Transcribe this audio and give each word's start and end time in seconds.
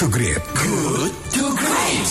to 0.00 0.08
Great. 0.08 0.40
Good 0.56 1.12
to 1.36 1.44
Great. 1.60 2.08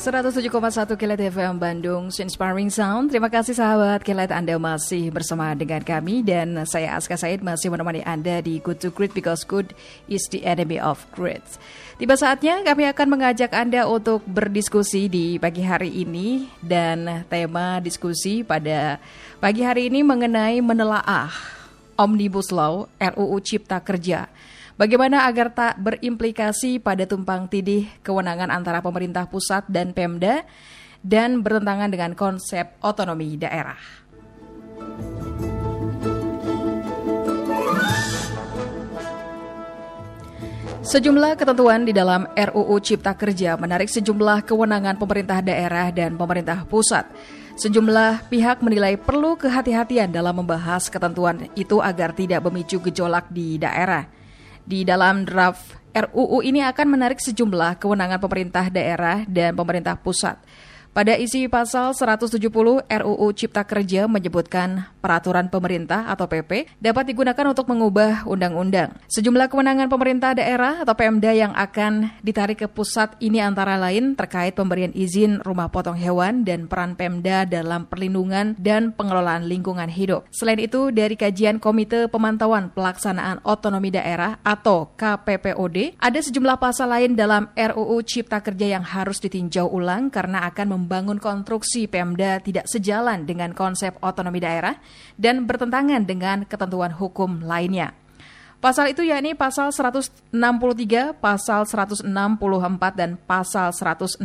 107,1 0.00 0.48
Kilat 0.96 1.20
FM 1.20 1.60
Bandung, 1.60 2.08
Inspiring 2.08 2.72
Sound. 2.72 3.12
Terima 3.12 3.28
kasih 3.28 3.52
sahabat 3.52 4.00
Kilat 4.00 4.32
Anda 4.32 4.56
masih 4.56 5.12
bersama 5.12 5.52
dengan 5.52 5.84
kami 5.84 6.24
dan 6.24 6.64
saya 6.64 6.96
Aska 6.96 7.20
Said 7.20 7.44
masih 7.44 7.68
menemani 7.68 8.00
Anda 8.08 8.40
di 8.40 8.56
Good 8.64 8.80
to 8.80 8.88
Great 8.88 9.12
because 9.12 9.44
good 9.44 9.76
is 10.08 10.24
the 10.32 10.48
enemy 10.48 10.80
of 10.80 11.04
great. 11.12 11.44
Tiba 12.00 12.16
saatnya 12.16 12.64
kami 12.64 12.88
akan 12.88 13.12
mengajak 13.12 13.52
Anda 13.52 13.84
untuk 13.84 14.24
berdiskusi 14.24 15.12
di 15.12 15.36
pagi 15.36 15.60
hari 15.60 15.92
ini 15.92 16.48
dan 16.64 17.28
tema 17.28 17.84
diskusi 17.84 18.40
pada 18.40 18.96
pagi 19.44 19.60
hari 19.60 19.92
ini 19.92 20.00
mengenai 20.00 20.64
menelaah 20.64 21.61
Omnibus 22.02 22.50
Law 22.50 22.90
RUU 22.98 23.38
Cipta 23.38 23.78
Kerja 23.78 24.26
Bagaimana 24.72 25.28
agar 25.30 25.54
tak 25.54 25.78
berimplikasi 25.78 26.82
pada 26.82 27.06
tumpang 27.06 27.46
tidih 27.46 27.86
kewenangan 28.02 28.50
antara 28.50 28.82
pemerintah 28.82 29.28
pusat 29.30 29.68
dan 29.70 29.94
Pemda 29.94 30.42
dan 31.04 31.44
bertentangan 31.44 31.92
dengan 31.92 32.18
konsep 32.18 32.80
otonomi 32.82 33.36
daerah. 33.36 33.78
Sejumlah 40.82 41.38
ketentuan 41.38 41.86
di 41.86 41.94
dalam 41.94 42.26
RUU 42.34 42.82
Cipta 42.82 43.14
Kerja 43.14 43.54
menarik 43.54 43.86
sejumlah 43.86 44.42
kewenangan 44.42 44.98
pemerintah 44.98 45.38
daerah 45.38 45.94
dan 45.94 46.18
pemerintah 46.18 46.66
pusat. 46.66 47.06
Sejumlah 47.62 48.26
pihak 48.26 48.58
menilai 48.58 48.98
perlu 48.98 49.38
kehati-hatian 49.38 50.10
dalam 50.10 50.42
membahas 50.42 50.90
ketentuan 50.90 51.46
itu 51.54 51.78
agar 51.78 52.10
tidak 52.10 52.42
memicu 52.42 52.82
gejolak 52.82 53.30
di 53.30 53.54
daerah. 53.54 54.10
Di 54.66 54.82
dalam 54.82 55.22
draft 55.22 55.70
RUU 55.94 56.42
ini 56.42 56.58
akan 56.66 56.86
menarik 56.90 57.22
sejumlah 57.22 57.78
kewenangan 57.78 58.18
pemerintah 58.18 58.66
daerah 58.66 59.22
dan 59.30 59.54
pemerintah 59.54 59.94
pusat. 59.94 60.42
Pada 60.92 61.16
isi 61.16 61.48
pasal 61.48 61.96
170 61.96 62.52
RUU 62.84 63.28
Cipta 63.32 63.64
Kerja 63.64 64.04
menyebutkan 64.04 64.92
peraturan 65.00 65.48
pemerintah 65.48 66.04
atau 66.04 66.28
PP 66.28 66.68
dapat 66.84 67.08
digunakan 67.08 67.48
untuk 67.48 67.64
mengubah 67.72 68.28
undang-undang. 68.28 69.00
Sejumlah 69.08 69.48
kewenangan 69.48 69.88
pemerintah 69.88 70.36
daerah 70.36 70.84
atau 70.84 70.92
Pemda 70.92 71.32
yang 71.32 71.56
akan 71.56 72.12
ditarik 72.20 72.60
ke 72.60 72.68
pusat 72.68 73.16
ini 73.24 73.40
antara 73.40 73.80
lain 73.80 74.12
terkait 74.12 74.52
pemberian 74.52 74.92
izin 74.92 75.40
rumah 75.40 75.72
potong 75.72 75.96
hewan 75.96 76.44
dan 76.44 76.68
peran 76.68 76.92
Pemda 76.92 77.48
dalam 77.48 77.88
perlindungan 77.88 78.60
dan 78.60 78.92
pengelolaan 78.92 79.48
lingkungan 79.48 79.88
hidup. 79.88 80.28
Selain 80.28 80.60
itu, 80.60 80.92
dari 80.92 81.16
kajian 81.16 81.56
Komite 81.56 82.12
Pemantauan 82.12 82.68
Pelaksanaan 82.68 83.40
Otonomi 83.48 83.88
Daerah 83.88 84.44
atau 84.44 84.92
KPPOD, 85.00 85.96
ada 85.96 86.20
sejumlah 86.20 86.60
pasal 86.60 86.92
lain 86.92 87.16
dalam 87.16 87.48
RUU 87.56 88.04
Cipta 88.04 88.44
Kerja 88.44 88.76
yang 88.76 88.84
harus 88.84 89.24
ditinjau 89.24 89.72
ulang 89.72 90.12
karena 90.12 90.44
akan 90.52 90.81
membangun 90.82 91.22
konstruksi 91.22 91.86
Pemda 91.86 92.42
tidak 92.42 92.66
sejalan 92.66 93.22
dengan 93.22 93.54
konsep 93.54 93.94
otonomi 94.02 94.42
daerah 94.42 94.76
dan 95.14 95.46
bertentangan 95.46 96.02
dengan 96.02 96.42
ketentuan 96.44 96.90
hukum 96.90 97.46
lainnya. 97.46 97.94
Pasal 98.62 98.94
itu 98.94 99.02
yakni 99.02 99.34
pasal 99.34 99.74
163, 99.74 100.30
pasal 101.18 101.66
164, 101.66 102.06
dan 102.94 103.18
pasal 103.18 103.74
166. 103.74 104.22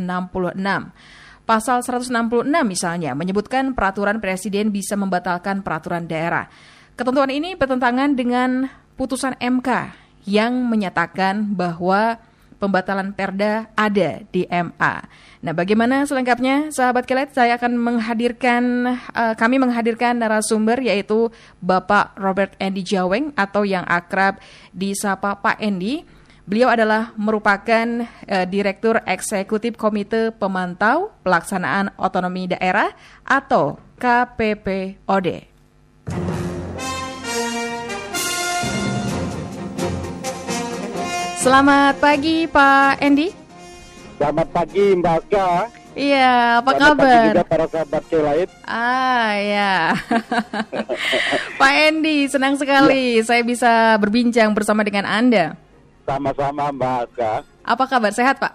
Pasal 1.42 1.78
166 1.80 2.46
misalnya 2.62 3.18
menyebutkan 3.18 3.74
peraturan 3.74 4.22
presiden 4.22 4.70
bisa 4.70 4.94
membatalkan 4.94 5.66
peraturan 5.66 6.06
daerah. 6.06 6.46
Ketentuan 6.94 7.34
ini 7.34 7.58
bertentangan 7.58 8.14
dengan 8.14 8.70
putusan 8.94 9.34
MK 9.42 9.90
yang 10.28 10.54
menyatakan 10.70 11.56
bahwa 11.56 12.20
pembatalan 12.58 13.14
perda 13.14 13.70
ada 13.78 14.22
di 14.28 14.44
MA. 14.50 14.94
Nah, 15.38 15.54
bagaimana 15.54 16.02
selengkapnya, 16.02 16.74
sahabat 16.74 17.06
kelet? 17.06 17.30
Saya 17.30 17.54
akan 17.54 17.78
menghadirkan, 17.78 18.62
uh, 19.14 19.34
kami 19.38 19.62
menghadirkan 19.62 20.18
narasumber 20.18 20.82
yaitu 20.82 21.30
Bapak 21.62 22.18
Robert 22.18 22.58
Andy 22.58 22.82
Jaweng 22.82 23.30
atau 23.38 23.62
yang 23.62 23.86
akrab 23.86 24.42
disapa 24.74 25.38
Pak 25.38 25.62
Andy. 25.62 26.02
Beliau 26.48 26.72
adalah 26.72 27.14
merupakan 27.14 28.08
uh, 28.26 28.46
Direktur 28.50 28.98
Eksekutif 29.06 29.78
Komite 29.78 30.34
Pemantau 30.34 31.14
Pelaksanaan 31.22 31.94
Otonomi 31.94 32.50
Daerah 32.50 32.90
atau 33.22 33.78
KPPOD. 34.02 35.46
Selamat 41.48 41.96
pagi 41.96 42.44
Pak 42.44 43.00
Andy. 43.00 43.32
Selamat 44.20 44.52
pagi 44.52 44.84
Mbak 45.00 45.14
Aska. 45.16 45.48
Iya, 45.96 46.60
apa 46.60 46.70
Selamat 46.76 46.84
kabar? 46.92 47.08
pagi 47.08 47.28
juga 47.32 47.44
para 47.48 47.64
sahabat 47.72 48.02
lain. 48.12 48.48
Ah, 48.68 49.28
ya. 49.32 49.72
Pak 51.64 51.72
Andy, 51.88 52.28
senang 52.28 52.60
sekali 52.60 53.24
saya 53.24 53.40
bisa 53.48 53.96
berbincang 53.96 54.52
bersama 54.52 54.84
dengan 54.84 55.08
Anda. 55.08 55.56
Sama-sama 56.04 56.68
Mbak 56.68 57.16
Aska. 57.16 57.32
Apa 57.64 57.84
kabar? 57.88 58.12
Sehat, 58.12 58.36
Pak? 58.36 58.52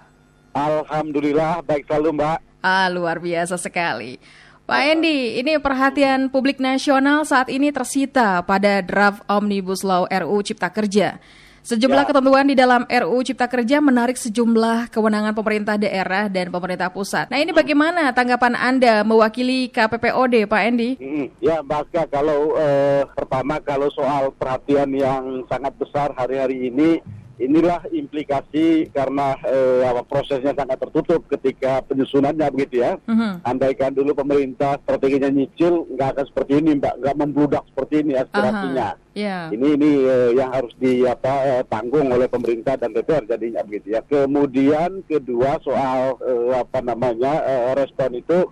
Alhamdulillah 0.53 1.65
baik 1.65 1.89
selalu 1.89 2.21
Mbak. 2.21 2.61
Ah, 2.61 2.93
luar 2.93 3.17
biasa 3.17 3.57
sekali. 3.57 4.21
Pak 4.69 4.81
Andy, 4.93 5.41
ini 5.41 5.57
perhatian 5.57 6.29
publik 6.29 6.61
nasional 6.61 7.25
saat 7.25 7.49
ini 7.49 7.73
tersita 7.73 8.45
pada 8.45 8.85
draft 8.85 9.25
Omnibus 9.25 9.81
Law 9.81 10.05
RUU 10.05 10.45
Cipta 10.45 10.69
Kerja. 10.69 11.17
Sejumlah 11.63 12.03
Ya. 12.03 12.09
ketentuan 12.11 12.43
di 12.51 12.59
dalam 12.59 12.83
RUU 12.83 13.23
Cipta 13.23 13.47
Kerja 13.47 13.79
menarik 13.79 14.19
sejumlah 14.19 14.91
kewenangan 14.91 15.31
pemerintah 15.31 15.79
daerah 15.79 16.27
dan 16.27 16.51
pemerintah 16.51 16.91
pusat. 16.91 17.31
Nah, 17.31 17.39
ini 17.39 17.55
bagaimana 17.55 18.11
tanggapan 18.11 18.51
Anda 18.59 19.07
mewakili 19.07 19.71
KPPOD, 19.71 20.43
Pak 20.43 20.59
Andy? 20.59 20.99
Mm-mm. 20.99 21.31
Ya 21.39 21.63
Mbak 21.63 22.11
kalau 22.11 22.59
eh, 22.59 23.07
pertama 23.15 23.63
kalau 23.63 23.87
soal 23.95 24.35
perhatian 24.35 24.91
yang 24.91 25.47
sangat 25.47 25.71
besar 25.79 26.11
hari-hari 26.19 26.67
ini, 26.67 26.99
inilah 27.41 27.81
implikasi 27.89 28.93
karena 28.93 29.33
eh, 29.41 29.81
apa, 29.85 30.05
prosesnya 30.05 30.53
sangat 30.53 30.77
tertutup 30.77 31.25
ketika 31.29 31.81
penyusunannya 31.85 32.47
begitu 32.53 32.85
ya. 32.85 33.01
Mhm. 33.09 33.41
Andaikan 33.41 33.93
dulu 33.93 34.13
pemerintah 34.13 34.77
strateginya 34.85 35.33
nyicil, 35.33 35.89
nggak 35.97 36.09
akan 36.13 36.25
seperti 36.29 36.53
ini 36.61 36.71
Mbak, 36.77 36.93
nggak 37.01 37.17
membludak 37.17 37.63
seperti 37.73 37.95
ini 38.05 38.13
aspirasinya. 38.17 38.89
Ya. 39.13 39.49
Ini 39.53 39.67
ini 39.77 39.91
eh, 40.09 40.29
yang 40.37 40.49
harus 40.53 40.73
di 40.77 41.05
apa 41.05 41.61
eh, 41.61 41.63
tanggung 41.69 42.09
oleh 42.09 42.25
pemerintah 42.29 42.77
dan 42.77 42.93
DPR 42.93 43.25
jadinya 43.25 43.61
begitu 43.65 43.97
ya. 43.97 44.01
Kemudian 44.05 45.05
kedua 45.05 45.57
soal 45.61 46.17
eh, 46.21 46.53
apa 46.57 46.81
namanya 46.81 47.41
eh, 47.45 47.73
respon 47.77 48.17
itu 48.17 48.49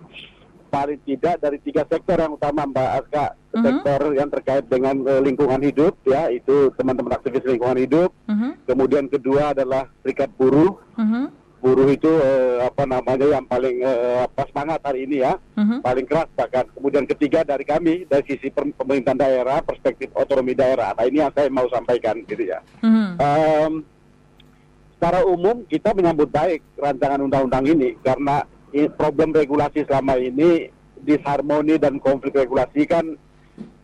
paling 0.72 0.96
tidak 1.04 1.36
dari 1.36 1.60
tiga 1.60 1.84
sektor 1.84 2.16
yang 2.16 2.32
utama 2.32 2.64
Mbak 2.64 2.90
Aska. 3.04 3.26
Mhm. 3.52 3.60
Sektor 3.60 4.00
yang 4.16 4.28
terkait 4.32 4.64
dengan 4.72 4.96
eh, 5.04 5.20
lingkungan 5.20 5.60
hidup 5.60 6.00
ya, 6.08 6.32
itu 6.32 6.72
teman-teman 6.80 7.12
aktivis 7.12 7.44
lingkungan 7.44 7.76
hidup. 7.76 8.08
Mhm. 8.24 8.64
Kemudian 8.64 9.04
kedua 9.12 9.52
adalah 9.52 9.92
serikat 10.00 10.32
buruh. 10.40 10.80
Mhm. 10.96 11.44
Buruh 11.62 11.92
itu 11.92 12.08
eh, 12.08 12.58
apa 12.64 12.88
namanya 12.88 13.38
yang 13.38 13.44
paling 13.44 13.84
eh, 13.84 14.24
apa 14.24 14.42
semangat 14.50 14.80
hari 14.82 15.04
ini 15.06 15.20
ya 15.22 15.36
Mhm. 15.60 15.84
paling 15.84 16.06
keras 16.08 16.26
bahkan. 16.32 16.64
Kemudian 16.72 17.04
ketiga 17.04 17.44
dari 17.44 17.62
kami 17.62 18.08
dari 18.08 18.24
sisi 18.24 18.48
pemerintahan 18.50 19.20
daerah, 19.20 19.60
perspektif 19.60 20.08
otonomi 20.16 20.56
daerah. 20.56 20.96
Nah 20.96 21.04
ini 21.04 21.20
yang 21.20 21.30
saya 21.36 21.52
mau 21.52 21.68
sampaikan 21.68 22.18
gitu 22.24 22.48
ya. 22.48 22.58
Mhm. 22.80 23.08
Em, 23.20 23.72
secara 24.96 25.20
umum 25.28 25.62
kita 25.68 25.92
menyambut 25.92 26.32
baik 26.32 26.64
rancangan 26.80 27.20
undang-undang 27.20 27.62
ini 27.68 27.94
karena 28.00 28.42
problem 28.96 29.36
regulasi 29.36 29.84
selama 29.84 30.16
ini 30.16 30.72
disharmoni 30.98 31.76
dan 31.76 32.00
konflik 32.00 32.32
regulasi 32.32 32.88
kan 32.88 33.04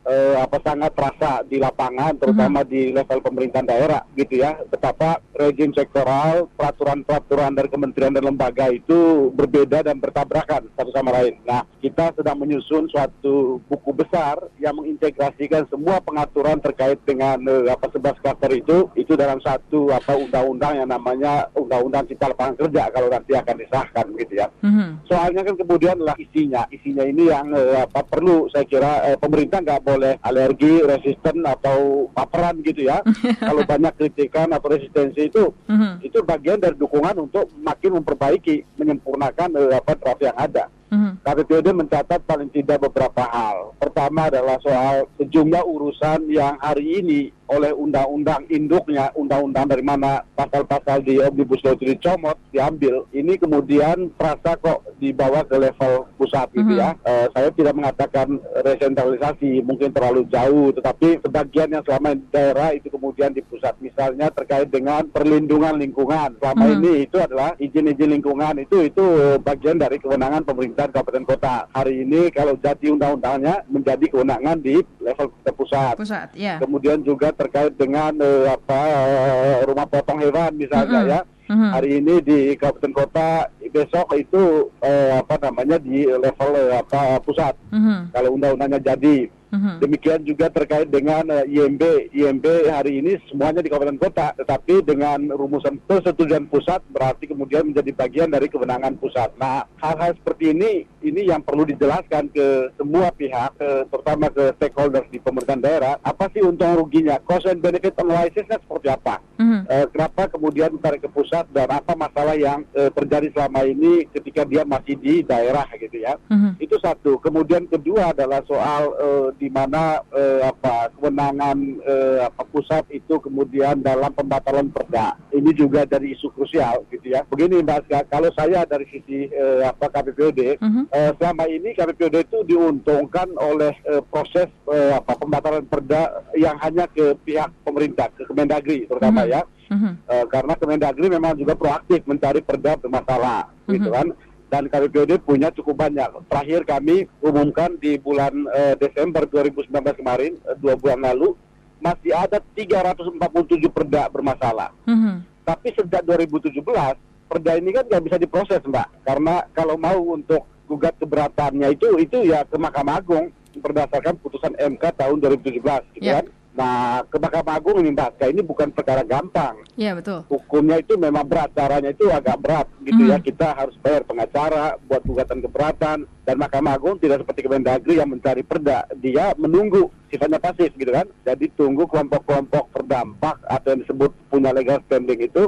eh, 0.08 0.36
apa 0.40 0.58
sangat 0.64 0.92
terasa 0.96 1.44
di 1.44 1.60
lapangan 1.60 2.16
terutama 2.16 2.64
di 2.64 2.90
level 2.90 3.20
pemerintahan 3.20 3.68
daerah 3.68 4.02
gitu 4.16 4.40
ya 4.40 4.56
betapa 4.66 5.20
rejim 5.36 5.70
sektoral 5.76 6.48
peraturan-peraturan 6.56 7.52
dari 7.54 7.68
kementerian 7.68 8.16
dan 8.16 8.24
lembaga 8.24 8.72
itu 8.72 9.30
berbeda 9.36 9.84
dan 9.84 10.00
bertabrakan 10.00 10.66
satu 10.74 10.90
sama 10.90 11.12
lain. 11.14 11.36
Nah 11.44 11.62
kita 11.78 12.16
sedang 12.16 12.40
menyusun 12.40 12.88
suatu 12.88 13.60
buku 13.68 13.92
besar 13.92 14.40
yang 14.58 14.74
mengintegrasikan 14.80 15.68
semua 15.68 16.00
pengaturan 16.00 16.58
terkait 16.58 16.98
dengan 17.04 17.38
eh, 17.44 17.68
apa 17.68 17.92
sebelas 17.92 18.16
klaster 18.24 18.50
itu 18.56 18.88
itu 18.96 19.12
dalam 19.14 19.38
satu 19.44 19.92
apa 19.92 20.16
undang-undang 20.16 20.80
yang 20.80 20.88
namanya 20.88 21.46
undang-undang 21.52 22.08
cipta 22.08 22.32
lapangan 22.32 22.56
kerja 22.56 22.88
kalau 22.90 23.08
nanti 23.12 23.36
akan 23.36 23.56
disahkan 23.60 24.06
gitu 24.16 24.32
ya. 24.40 24.46
Mhm. 24.64 25.04
Soalnya 25.06 25.42
kan 25.44 25.54
kemudian 25.54 25.98
lah 26.00 26.16
isinya, 26.16 26.64
isinya 26.72 27.04
ini 27.04 27.28
yang 27.28 27.52
eh, 27.52 27.84
apa 27.84 28.00
perlu 28.06 28.48
saya 28.48 28.64
kira 28.64 29.12
eh, 29.12 29.18
pemerintah 29.18 29.60
nggak 29.60 29.82
boleh 29.84 29.97
alergi, 30.00 30.80
resisten 30.80 31.42
atau 31.42 32.06
baperan 32.10 32.60
gitu 32.60 32.86
ya. 32.86 33.02
Kalau 33.42 33.62
banyak 33.62 33.94
kritikan 33.94 34.50
atau 34.50 34.68
resistensi 34.68 35.26
itu, 35.26 35.50
Mhm. 35.66 36.02
itu 36.02 36.18
bagian 36.22 36.56
dari 36.56 36.74
dukungan 36.74 37.18
untuk 37.18 37.50
makin 37.56 37.98
memperbaiki, 37.98 38.64
menyempurnakan 38.76 39.48
eh, 39.54 39.74
apa 39.74 39.92
draft 39.94 40.20
yang 40.20 40.36
ada. 40.36 40.70
Mhm. 40.88 41.20
KPPOD 41.20 41.66
mencatat 41.76 42.20
paling 42.24 42.48
tidak 42.48 42.80
beberapa 42.88 43.24
hal. 43.28 43.76
Pertama 43.76 44.32
adalah 44.32 44.56
soal 44.64 45.04
sejumlah 45.20 45.64
urusan 45.64 46.28
yang 46.32 46.56
hari 46.60 47.04
ini 47.04 47.20
oleh 47.48 47.72
undang-undang 47.72 48.44
induknya, 48.52 49.08
undang-undang 49.16 49.64
dari 49.64 49.80
mana 49.80 50.20
pasal-pasal 50.36 51.00
di 51.00 51.16
Omnibus 51.16 51.64
Law 51.64 51.80
itu 51.80 51.96
dicomot, 51.96 52.36
diambil, 52.52 53.08
ini 53.16 53.40
kemudian 53.40 54.12
terasa 54.20 54.52
kok 54.60 54.84
dibawa 55.00 55.40
ke 55.48 55.56
level 55.56 56.12
pusat 56.20 56.44
gitu 56.52 56.76
ya. 56.76 56.92
Eh, 57.08 57.26
saya 57.32 57.48
tidak 57.56 57.72
mengatakan 57.72 58.36
resentralisasi, 58.60 59.64
mungkin 59.64 59.96
terlalu 59.96 60.28
jauh, 60.28 60.76
tetapi 60.76 61.24
sebagian 61.24 61.72
yang 61.72 61.84
selama 61.88 62.20
di 62.20 62.28
daerah 62.28 62.68
itu 62.76 62.92
kemudian 62.92 63.32
di 63.32 63.40
pusat. 63.40 63.72
Misalnya 63.80 64.28
terkait 64.28 64.68
dengan 64.68 65.08
perlindungan 65.08 65.80
lingkungan. 65.80 66.36
Selama 66.36 66.64
Mhm. 66.68 66.74
ini 66.78 66.92
itu 67.08 67.16
adalah 67.16 67.56
izin-izin 67.56 68.12
lingkungan 68.12 68.60
itu 68.60 68.84
itu 68.84 69.04
bagian 69.40 69.80
dari 69.80 69.96
kewenangan 69.96 70.44
pemerintah 70.44 70.77
kabupaten 70.86 71.26
kota. 71.26 71.66
Hari 71.74 72.06
ini 72.06 72.30
kalau 72.30 72.54
jadi 72.54 72.94
undang-undangnya 72.94 73.66
menjadi 73.66 74.06
kewenangan 74.06 74.62
di 74.62 74.78
level 75.02 75.34
pusat. 75.58 75.98
Pusat, 75.98 76.28
ya. 76.38 76.62
Kemudian 76.62 77.02
juga 77.02 77.34
terkait 77.34 77.74
dengan 77.74 78.14
eh, 78.14 78.46
apa 78.46 78.78
eh, 78.86 79.58
rumah 79.66 79.88
potong 79.90 80.22
hewan 80.22 80.54
misalnya 80.54 81.00
Mhm. 81.02 81.10
ya. 81.10 81.20
Mhm. 81.48 81.70
Hari 81.72 81.90
ini 81.98 82.14
di 82.20 82.38
kabupaten 82.54 82.92
kota, 82.92 83.30
besok 83.72 84.12
itu 84.14 84.68
eh, 84.78 85.16
apa 85.16 85.34
namanya 85.42 85.80
di 85.80 86.04
level 86.06 86.50
eh, 86.54 86.76
apa 86.78 87.18
pusat. 87.24 87.58
Mhm. 87.74 88.14
Kalau 88.14 88.30
undang-undangnya 88.38 88.94
jadi. 88.94 89.26
Mhm. 89.48 89.80
Demikian 89.80 90.20
juga 90.28 90.52
terkait 90.52 90.88
dengan 90.92 91.24
eh, 91.32 91.48
IMB. 91.48 92.12
IMB 92.12 92.46
hari 92.68 93.00
ini 93.00 93.16
semuanya 93.32 93.64
di 93.64 93.72
kabupaten 93.72 93.96
kota, 93.96 94.36
tetapi 94.36 94.84
dengan 94.84 95.24
rumusan 95.32 95.80
persetujuan 95.88 96.44
pusat 96.52 96.84
berarti 96.92 97.32
kemudian 97.32 97.64
menjadi 97.64 97.90
bagian 97.96 98.28
dari 98.28 98.52
kewenangan 98.52 99.00
pusat. 99.00 99.32
Nah, 99.40 99.64
hal-hal 99.80 100.12
seperti 100.20 100.52
ini 100.52 100.84
ini 101.00 101.24
yang 101.24 101.40
perlu 101.40 101.62
dijelaskan 101.62 102.28
ke 102.28 102.46
semua 102.74 103.08
pihak, 103.10 103.54
ke- 103.54 103.84
terutama 103.86 104.26
ke 104.28 104.50
stakeholders 104.54 105.06
di 105.08 105.18
pemerintahan 105.18 105.60
daerah, 105.60 105.92
apa 106.00 106.26
sih 106.30 106.40
untung 106.40 106.74
ruginya, 106.74 107.18
cost 107.20 107.46
and 107.46 107.58
benefit 107.58 107.94
analysisnya 107.94 108.58
seperti 108.58 108.88
apa? 108.88 109.22
Mhm. 109.36 109.60
Eh, 109.64 109.86
kenapa 109.88 110.26
kemudian 110.26 110.70
ditarik 110.70 110.98
ke 110.98 111.08
pusat 111.08 111.46
dan 111.48 111.68
apa 111.68 111.94
masalah 111.94 112.34
yang 112.34 112.66
eh, 112.72 112.90
terjadi 112.90 113.30
selama 113.30 113.62
ini 113.62 114.04
ketika 114.08 114.42
dia 114.42 114.62
masih 114.62 114.94
di 114.94 115.22
daerah 115.22 115.66
gitu 115.72 115.96
ya? 115.96 116.18
Mhm. 116.26 116.58
Itu 116.58 116.76
satu. 116.78 117.18
Kemudian 117.18 117.64
kedua 117.64 118.10
adalah 118.10 118.42
soal 118.44 118.82
eh, 118.94 119.28
di 119.36 119.48
mana 119.48 120.02
eh, 120.10 120.42
apa 120.42 120.90
kewenangan 120.92 121.56
eh, 121.80 122.18
apa 122.22 122.42
pusat 122.44 122.82
itu 122.90 123.18
kemudian 123.18 123.78
dalam 123.78 124.10
pembatalan 124.10 124.68
perda. 124.68 125.14
Ini 125.30 125.50
juga 125.52 125.84
jadi 125.84 126.08
isu 126.08 126.32
krusial 126.32 126.82
gitu 126.88 127.12
ya. 127.12 127.22
Begini 127.24 127.62
Mbak 127.62 127.78
Aska, 127.84 127.98
kalau 128.08 128.30
saya 128.32 128.64
dari 128.64 128.84
sisi 128.88 129.28
eh, 129.28 129.62
apa 129.62 129.86
KPPOD 129.88 130.58
Mhm. 130.58 130.87
Eh, 130.88 131.10
selama 131.14 131.44
ini 131.44 131.72
KPPOD 131.72 132.16
itu 132.24 132.38
diuntungkan 132.44 133.28
oleh 133.36 133.76
eh, 133.84 134.02
proses 134.08 134.48
eh, 134.66 134.92
apa 134.92 135.12
pembatalan 135.14 135.64
perda 135.64 136.24
yang 136.32 136.56
hanya 136.58 136.88
ke 136.88 137.12
pihak 137.22 137.52
pemerintah, 137.62 138.08
ke 138.12 138.24
Kemendagri 138.24 138.88
terutama 138.88 139.24
Mhm. 139.24 139.30
ya. 139.30 139.42
Mhm. 139.68 139.92
Eh, 140.08 140.24
karena 140.26 140.54
Kemendagri 140.56 141.06
memang 141.06 141.36
juga 141.36 141.52
proaktif 141.52 142.00
mencari 142.04 142.40
perda 142.40 142.76
bermasalah 142.76 143.52
gitu 143.68 143.84
Mhm. 143.84 143.94
kan 143.94 144.06
dan 144.48 144.64
KPPOD 144.64 145.20
punya 145.20 145.52
cukup 145.52 145.84
banyak. 145.84 146.08
Terakhir 146.24 146.64
kami 146.64 147.04
umumkan 147.20 147.76
di 147.76 148.00
bulan 148.00 148.32
eh, 148.48 148.74
Desember 148.80 149.28
2019 149.28 149.92
kemarin, 149.92 150.40
eh, 150.40 150.56
dua 150.56 150.72
bulan 150.72 151.04
lalu, 151.04 151.36
masih 151.78 152.16
ada 152.16 152.40
347 152.56 153.68
perda 153.68 154.08
bermasalah. 154.08 154.72
Mhm. 154.88 155.20
Tapi 155.44 155.68
sejak 155.72 156.00
2017, 156.02 156.96
perda 157.28 157.56
ini 157.56 157.70
kan 157.70 157.84
nggak 157.84 158.04
bisa 158.04 158.16
diproses, 158.16 158.60
Mbak. 158.64 158.88
Karena 159.04 159.44
kalau 159.52 159.76
mau 159.76 160.00
untuk 160.12 160.44
gugat 160.68 160.94
keberatannya 161.00 161.72
itu, 161.72 161.88
itu 161.96 162.28
ya 162.28 162.44
ke 162.44 162.60
Mahkamah 162.60 163.00
Agung 163.00 163.32
berdasarkan 163.56 164.20
putusan 164.20 164.52
MK 164.54 164.84
tahun 164.94 165.16
2017, 165.18 165.82
gitu 165.96 166.04
Ya. 166.04 166.20
kan. 166.20 166.26
Nah, 166.58 167.06
ke 167.06 167.22
Mahkamah 167.22 167.54
Agung 167.54 167.78
ini, 167.78 167.94
Mbak, 167.94 168.18
ini 168.34 168.42
bukan 168.42 168.74
perkara 168.74 169.06
gampang 169.06 169.62
Ya, 169.78 169.94
betul. 169.94 170.26
hukumnya 170.26 170.82
itu 170.82 170.98
memang 170.98 171.22
berat, 171.22 171.54
caranya 171.54 171.94
itu 171.94 172.10
agak 172.10 172.34
berat 172.42 172.66
gitu 172.82 172.98
ya. 173.06 173.16
Mhm. 173.16 173.24
Kita 173.24 173.54
harus 173.54 173.78
bayar 173.78 174.02
pengacara 174.02 174.74
buat 174.84 175.06
gugatan 175.06 175.38
keberatan 175.38 175.98
dan 176.26 176.34
Mahkamah 176.34 176.74
Agung 176.74 176.98
tidak 176.98 177.22
seperti 177.22 177.46
Kemendagri 177.46 178.02
yang 178.02 178.10
mencari 178.10 178.42
perda, 178.42 178.90
dia 178.98 179.38
menunggu 179.38 179.86
sifatnya 180.10 180.42
pasif 180.42 180.74
gitu 180.74 180.90
kan. 180.90 181.06
Jadi 181.22 181.46
tunggu 181.54 181.86
kelompok-kelompok 181.86 182.74
terdampak 182.74 183.38
atau 183.46 183.68
yang 183.72 183.80
disebut 183.86 184.10
punya 184.26 184.50
legal 184.50 184.82
standing 184.90 185.20
itu 185.22 185.46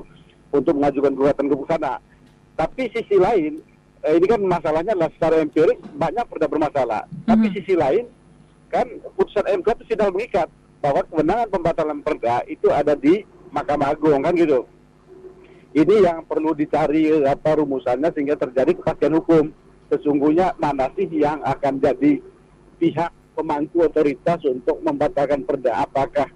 untuk 0.55 0.79
mengajukan 0.79 1.11
gugatan 1.11 1.51
ke 1.51 1.55
sana. 1.67 1.99
Tapi 2.55 2.87
sisi 2.93 3.17
lain, 3.19 3.59
eh, 4.03 4.15
ini 4.17 4.27
kan 4.27 4.41
masalahnya 4.41 4.93
adalah 4.97 5.13
secara 5.13 5.45
empirik 5.45 5.79
banyak 5.95 6.25
perda 6.29 6.47
bermasalah. 6.49 7.03
Tapi 7.29 7.47
Mhm. 7.49 7.55
sisi 7.57 7.75
lain 7.77 8.05
kan 8.71 8.87
putusan 9.19 9.45
MK 9.51 9.69
itu 9.77 9.95
sudah 9.95 10.09
mengikat 10.15 10.49
bahwa 10.81 11.05
kewenangan 11.05 11.49
pembatalan 11.53 12.01
perda 12.01 12.41
itu 12.49 12.73
ada 12.73 12.97
di 12.97 13.21
Mahkamah 13.51 13.93
Agung 13.93 14.23
kan 14.25 14.33
gitu. 14.33 14.65
Ini 15.71 16.03
yang 16.03 16.27
perlu 16.27 16.51
dicari 16.51 17.15
apa 17.23 17.55
rumusannya 17.55 18.11
sehingga 18.11 18.35
terjadi 18.35 18.75
kepastian 18.75 19.15
hukum. 19.21 19.55
Sesungguhnya 19.91 20.55
mana 20.59 20.91
sih 20.99 21.07
yang 21.11 21.43
akan 21.43 21.79
jadi 21.79 22.19
pihak 22.79 23.11
pemangku 23.39 23.87
otoritas 23.87 24.39
untuk 24.47 24.83
membatalkan 24.83 25.47
perda? 25.47 25.87
Apakah 25.87 26.27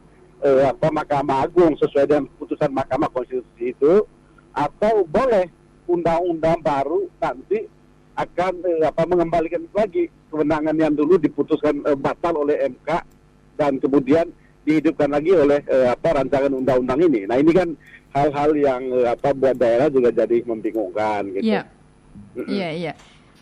eh, 0.44 0.68
apa 0.68 0.92
Mahkamah 0.92 1.48
Agung 1.48 1.74
sesuai 1.80 2.04
dengan 2.04 2.26
putusan 2.36 2.68
Mahkamah 2.70 3.10
Konstitusi 3.10 3.72
itu 3.72 4.04
atau 4.52 5.02
boleh 5.08 5.50
undang-undang 5.88 6.60
baru 6.64 7.08
nanti 7.20 7.68
akan 8.14 8.52
eh, 8.62 8.84
apa 8.86 9.02
mengembalikan 9.04 9.66
lagi 9.74 10.06
kewenangan 10.30 10.76
yang 10.78 10.94
dulu 10.94 11.18
diputuskan 11.18 11.82
eh, 11.84 11.98
batal 11.98 12.46
oleh 12.46 12.70
MK 12.70 12.88
dan 13.58 13.78
kemudian 13.82 14.30
dihidupkan 14.64 15.12
lagi 15.12 15.34
oleh 15.34 15.60
eh, 15.66 15.88
apa 15.92 16.22
rancangan 16.22 16.52
undang-undang 16.54 17.00
ini. 17.04 17.28
Nah 17.28 17.36
ini 17.36 17.52
kan 17.52 17.68
hal-hal 18.16 18.50
yang 18.56 18.82
eh, 18.88 19.08
apa 19.12 19.34
buat 19.36 19.56
daerah 19.58 19.90
juga 19.92 20.14
jadi 20.14 20.40
membingungkan 20.46 21.28
gitu. 21.36 21.44
Iya. 21.52 21.62
Iya, 22.34 22.68
iya. 22.70 22.92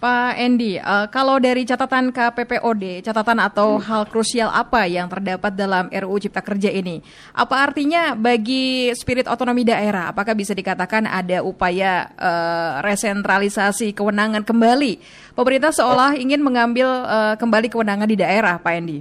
Pak 0.03 0.35
Endi, 0.35 0.83
eh, 0.83 1.07
kalau 1.15 1.39
dari 1.39 1.63
catatan 1.63 2.11
KPPOD, 2.11 3.07
catatan 3.07 3.39
atau 3.39 3.79
hal 3.79 4.11
krusial 4.11 4.51
apa 4.51 4.83
yang 4.91 5.07
terdapat 5.07 5.55
dalam 5.55 5.87
RUU 5.95 6.19
Cipta 6.19 6.43
Kerja 6.43 6.75
ini? 6.75 6.99
Apa 7.31 7.71
artinya 7.71 8.19
bagi 8.19 8.91
spirit 8.99 9.31
otonomi 9.31 9.63
daerah? 9.63 10.11
Apakah 10.11 10.35
bisa 10.35 10.59
dikatakan 10.59 11.07
ada 11.07 11.47
upaya 11.47 12.11
eh, 12.19 12.73
resentralisasi 12.83 13.95
kewenangan 13.95 14.43
kembali? 14.43 14.99
Pemerintah 15.39 15.71
seolah 15.71 16.19
ingin 16.19 16.43
mengambil 16.43 16.91
eh, 17.07 17.35
kembali 17.39 17.71
kewenangan 17.71 18.11
di 18.11 18.19
daerah, 18.19 18.59
Pak 18.59 18.75
Endi. 18.75 18.99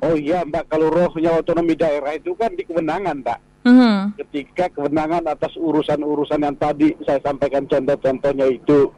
Oh 0.00 0.16
iya 0.16 0.48
Mbak, 0.48 0.64
kalau 0.72 0.88
rohnya 0.88 1.36
otonomi 1.36 1.76
daerah 1.76 2.16
itu 2.16 2.32
kan 2.32 2.56
di 2.56 2.64
kewenangan 2.64 3.20
Mbak. 3.20 3.38
Mhm. 3.68 4.16
Ketika 4.16 4.72
kewenangan 4.72 5.28
atas 5.28 5.52
urusan-urusan 5.60 6.40
yang 6.40 6.56
tadi 6.56 6.96
saya 7.04 7.20
sampaikan 7.20 7.68
contoh-contohnya 7.68 8.48
itu 8.48 8.88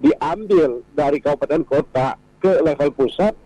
diambil 0.00 0.80
dari 0.96 1.20
kabupaten 1.20 1.62
kota 1.68 2.16
ke 2.40 2.64
level 2.64 2.90
pusat, 2.96 3.36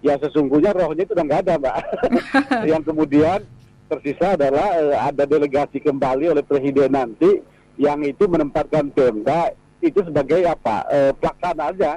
ya 0.00 0.14
sesungguhnya 0.22 0.70
rohnya 0.70 1.02
itu 1.02 1.12
udah 1.12 1.26
nggak 1.26 1.42
ada 1.46 1.54
Mbak. 1.58 1.76
yang 2.70 2.82
kemudian 2.86 3.42
tersisa 3.90 4.34
adalah 4.34 4.68
eh, 4.78 4.96
ada 4.98 5.24
delegasi 5.26 5.78
kembali 5.82 6.34
oleh 6.34 6.42
presiden 6.46 6.94
nanti 6.94 7.42
yang 7.78 8.02
itu 8.02 8.24
menempatkan 8.26 8.90
Pemda 8.90 9.52
itu 9.84 10.00
sebagai 10.02 10.42
apa 10.46 10.86
eh, 10.90 11.12
pelaksana 11.14 11.70
aja 11.70 11.92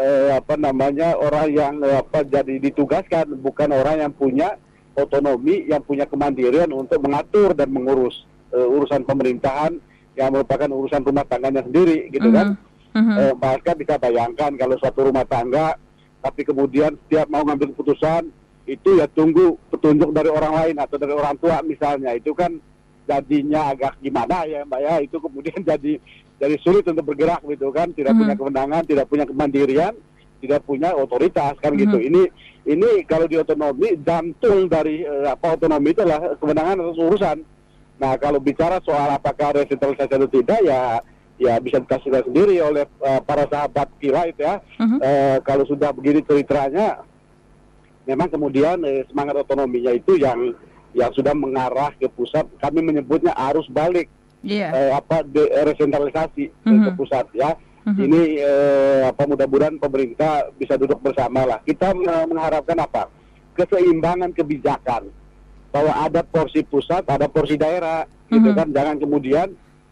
eh, 0.00 0.30
apa 0.32 0.54
namanya 0.56 1.18
orang 1.20 1.48
yang 1.52 1.74
eh, 1.84 2.00
apa 2.00 2.24
jadi 2.24 2.56
ditugaskan 2.56 3.36
bukan 3.44 3.68
orang 3.74 4.08
yang 4.08 4.12
punya 4.14 4.56
otonomi 4.96 5.68
yang 5.68 5.84
punya 5.84 6.08
kemandirian 6.08 6.72
untuk 6.72 7.02
mengatur 7.04 7.52
dan 7.52 7.68
mengurus 7.68 8.24
eh, 8.54 8.64
urusan 8.64 9.04
pemerintahan 9.04 9.76
yang 10.16 10.32
merupakan 10.32 10.68
urusan 10.68 11.04
rumah 11.04 11.24
tangganya 11.28 11.62
sendiri 11.64 12.08
gitu 12.10 12.32
kan 12.32 12.56
Mhm. 12.90 13.14
Eh, 13.14 13.34
bahkan 13.34 13.74
bisa 13.74 13.94
bayangkan 13.96 14.50
kalau 14.54 14.74
suatu 14.76 15.06
rumah 15.06 15.22
tangga 15.22 15.78
tapi 16.20 16.42
kemudian 16.42 16.98
setiap 17.06 17.30
mau 17.30 17.40
ngambil 17.42 17.70
keputusan 17.72 18.28
itu 18.66 18.90
ya 18.98 19.06
tunggu 19.06 19.56
petunjuk 19.70 20.10
dari 20.10 20.28
orang 20.28 20.52
lain 20.54 20.76
atau 20.76 20.94
dari 20.94 21.14
orang 21.14 21.38
tua 21.38 21.62
misalnya 21.62 22.12
itu 22.12 22.34
kan 22.34 22.58
jadinya 23.06 23.72
agak 23.72 23.98
gimana 23.98 24.44
ya 24.44 24.62
mbak 24.62 24.80
ya 24.80 24.94
itu 25.00 25.16
kemudian 25.18 25.58
jadi 25.70 25.98
jadi 26.36 26.56
sulit 26.60 26.84
untuk 26.86 27.04
bergerak 27.04 27.40
gitu 27.46 27.70
kan 27.70 27.90
tidak 27.90 28.14
Mhm. 28.14 28.20
punya 28.22 28.34
kewenangan 28.36 28.82
tidak 28.84 29.06
punya 29.06 29.24
kemandirian 29.26 29.94
tidak 30.40 30.60
punya 30.64 30.90
otoritas 30.94 31.54
kan 31.58 31.72
gitu 31.74 31.96
Mhm. 31.98 32.06
ini 32.06 32.22
ini 32.66 32.90
kalau 33.04 33.24
di 33.26 33.36
otonomi 33.36 33.96
jantung 34.04 34.68
dari 34.68 35.02
eh, 35.02 35.26
apa 35.26 35.56
otonomi 35.56 35.90
itu 35.90 36.00
adalah 36.04 36.36
kewenangan 36.36 36.80
atas 36.80 36.98
urusan 37.00 37.36
nah 38.00 38.16
kalau 38.16 38.40
bicara 38.40 38.80
soal 38.80 39.10
apakah 39.10 39.56
resentralisasi 39.58 40.08
atau 40.08 40.30
tidak 40.30 40.60
ya 40.64 41.00
ya 41.40 41.56
bisa 41.56 41.80
dikasih 41.80 42.12
lihat 42.12 42.26
sendiri 42.28 42.60
oleh 42.60 42.84
eh, 42.84 43.20
para 43.24 43.48
sahabat 43.48 43.88
kira 43.96 44.28
itu 44.28 44.44
ya 44.44 44.60
Mhm. 44.76 44.98
Eh, 45.00 45.36
kalau 45.40 45.64
sudah 45.64 45.88
begini 45.90 46.20
ceritanya 46.20 47.00
memang 48.04 48.28
kemudian 48.28 48.76
eh, 48.84 49.08
semangat 49.08 49.40
otonominya 49.40 49.90
itu 49.90 50.14
yang 50.14 50.52
yang 50.92 51.08
sudah 51.10 51.32
mengarah 51.32 51.96
ke 51.96 52.06
pusat 52.06 52.44
kami 52.58 52.82
menyebutnya 52.82 53.32
arus 53.48 53.64
balik 53.68 54.12
Iya. 54.40 54.68
eh, 54.68 54.90
apa 54.92 55.20
de- 55.22 55.48
resentralisasi 55.64 56.44
eh, 56.44 56.68
Mhm. 56.68 56.84
ke 56.84 56.90
pusat 56.94 57.24
ya 57.32 57.56
Mhm. 57.88 57.98
ini 57.98 58.20
eh, 58.38 59.02
apa 59.04 59.24
mudah-mudahan 59.24 59.76
pemerintah 59.76 60.44
bisa 60.54 60.76
duduk 60.76 61.00
bersama 61.00 61.44
lah 61.46 61.58
kita 61.62 61.96
mengharapkan 62.26 62.76
apa 62.76 63.08
keseimbangan 63.56 64.32
kebijakan 64.32 65.08
bahwa 65.70 65.92
ada 65.94 66.20
porsi 66.20 66.66
pusat, 66.66 67.06
ada 67.06 67.30
porsi 67.30 67.54
daerah, 67.54 68.02
gitu 68.26 68.42
Mhm. 68.42 68.56
kan. 68.56 68.68
Jangan 68.74 68.96
kemudian 68.98 69.48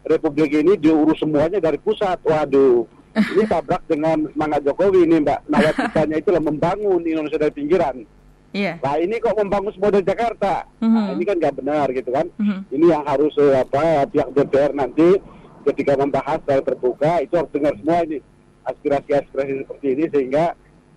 Republik 0.07 0.51
ini 0.53 0.73
diurus 0.75 1.19
semuanya 1.19 1.59
dari 1.59 1.75
pusat. 1.75 2.19
Waduh, 2.23 2.87
ini 3.13 3.43
tabrak 3.45 3.83
dengan 3.85 4.31
semangat 4.31 4.63
Jokowi 4.63 5.03
ini, 5.03 5.19
Mbak. 5.21 5.39
Nawacitanya 5.51 6.15
itu 6.17 6.27
adalah 6.31 6.45
membangun 6.47 7.01
Indonesia 7.03 7.39
dari 7.39 7.53
pinggiran. 7.53 7.95
Iya. 8.49 8.81
Nah 8.81 8.97
ini 8.97 9.21
kok 9.21 9.37
membangun 9.37 9.69
semua 9.77 9.93
dari 9.93 10.01
Jakarta. 10.01 10.65
Nah, 10.81 11.13
Mhm. 11.13 11.13
ini 11.13 11.23
kan 11.23 11.35
nggak 11.37 11.55
benar 11.61 11.85
gitu 11.93 12.09
kan. 12.09 12.25
Mhm. 12.33 12.59
Ini 12.73 12.85
yang 12.89 13.03
harus 13.05 13.33
eh, 13.37 13.61
apa 13.61 14.09
pihak 14.09 14.29
DPR 14.33 14.73
nanti 14.73 15.21
ketika 15.69 15.93
membahas 15.93 16.41
secara 16.41 16.65
terbuka 16.65 17.21
itu 17.21 17.37
harus 17.37 17.51
dengar 17.53 17.77
semua 17.77 18.01
ini 18.09 18.17
aspirasi-aspirasi 18.65 19.53
seperti 19.65 19.87
ini 19.93 20.05
sehingga 20.09 20.45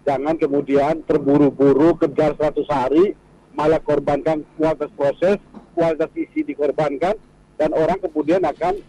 jangan 0.09 0.41
kemudian 0.41 1.05
terburu-buru 1.05 1.93
kejar 1.99 2.33
100 2.41 2.65
hari 2.73 3.13
malah 3.53 3.85
korbankan 3.85 4.49
kualitas 4.57 4.89
proses, 4.97 5.37
kualitas 5.77 6.09
isi 6.17 6.41
dikorbankan 6.43 7.21
dan 7.61 7.71
orang 7.77 8.01
kemudian 8.01 8.41
akan 8.41 8.81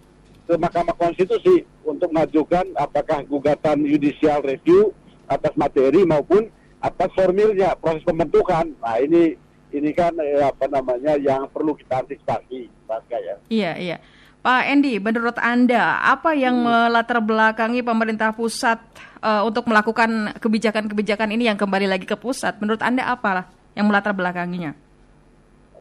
ke 0.44 0.54
Mahkamah 0.60 0.96
Konstitusi 1.00 1.64
untuk 1.88 2.12
mengajukan 2.12 2.76
apakah 2.76 3.24
gugatan 3.28 3.88
judicial 3.88 4.44
review 4.44 4.92
atas 5.28 5.56
materi 5.56 6.04
maupun 6.04 6.52
atas 6.84 7.10
formilnya 7.16 7.80
proses 7.80 8.04
pembentukan. 8.04 8.76
Nah 8.84 9.00
ini 9.00 9.40
ini 9.74 9.90
kan 9.96 10.14
eh, 10.20 10.44
apa 10.44 10.68
namanya 10.70 11.16
yang 11.18 11.48
perlu 11.50 11.74
kita 11.74 12.04
antisipasi, 12.04 12.68
Mas 12.86 13.04
ya. 13.10 13.36
Iya, 13.50 13.72
iya. 13.80 13.98
Pak 14.44 14.64
Endi, 14.68 15.00
menurut 15.00 15.40
Anda, 15.40 16.04
apa 16.04 16.36
yang 16.36 16.68
melatar 16.68 17.24
belakangi 17.24 17.80
pemerintah 17.80 18.36
pusat 18.36 18.78
eh, 19.24 19.42
untuk 19.42 19.66
melakukan 19.72 20.36
kebijakan-kebijakan 20.38 21.32
ini 21.32 21.48
yang 21.48 21.58
kembali 21.58 21.88
lagi 21.88 22.04
ke 22.04 22.20
pusat? 22.20 22.60
Menurut 22.60 22.84
Anda 22.84 23.08
apa 23.08 23.48
yang 23.74 23.88
melatar 23.88 24.12
belakanginya? 24.12 24.76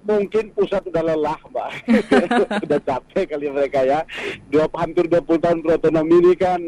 Mungkin 0.02 0.50
pusat 0.54 0.82
sudah 0.82 1.02
lelah, 1.02 1.38
Mbak. 1.46 1.70
sudah 2.66 2.80
capek 2.82 3.24
kali 3.30 3.46
mereka 3.54 3.86
ya. 3.86 4.02
Dua, 4.50 4.66
hampir 4.74 5.06
20 5.06 5.38
tahun 5.38 5.58
berotonomi 5.62 6.16
ini 6.18 6.34
kan 6.34 6.60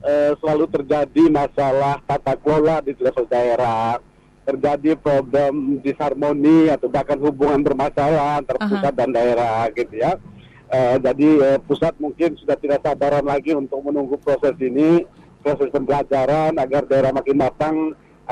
eh, 0.00 0.32
selalu 0.40 0.64
terjadi 0.72 1.24
masalah 1.28 2.00
tata 2.08 2.32
kelola 2.40 2.80
di 2.80 2.96
level 2.96 3.28
daerah. 3.28 4.00
Terjadi 4.42 4.98
problem 4.98 5.78
disharmoni 5.84 6.66
atau 6.66 6.90
bahkan 6.90 7.14
hubungan 7.20 7.62
bermasalah 7.62 8.42
antara 8.42 8.58
pusat 8.58 8.92
dan 8.96 9.14
daerah 9.14 9.70
gitu 9.70 9.94
ya. 10.00 10.18
Eh, 10.72 10.96
jadi 11.04 11.28
eh, 11.52 11.58
pusat 11.60 11.92
mungkin 12.00 12.34
sudah 12.40 12.56
tidak 12.56 12.80
sabaran 12.80 13.28
lagi 13.28 13.52
untuk 13.52 13.84
menunggu 13.84 14.16
proses 14.16 14.56
ini, 14.56 15.04
proses 15.44 15.68
pembelajaran 15.68 16.56
agar 16.56 16.88
daerah 16.88 17.12
makin 17.12 17.36
matang, 17.36 17.76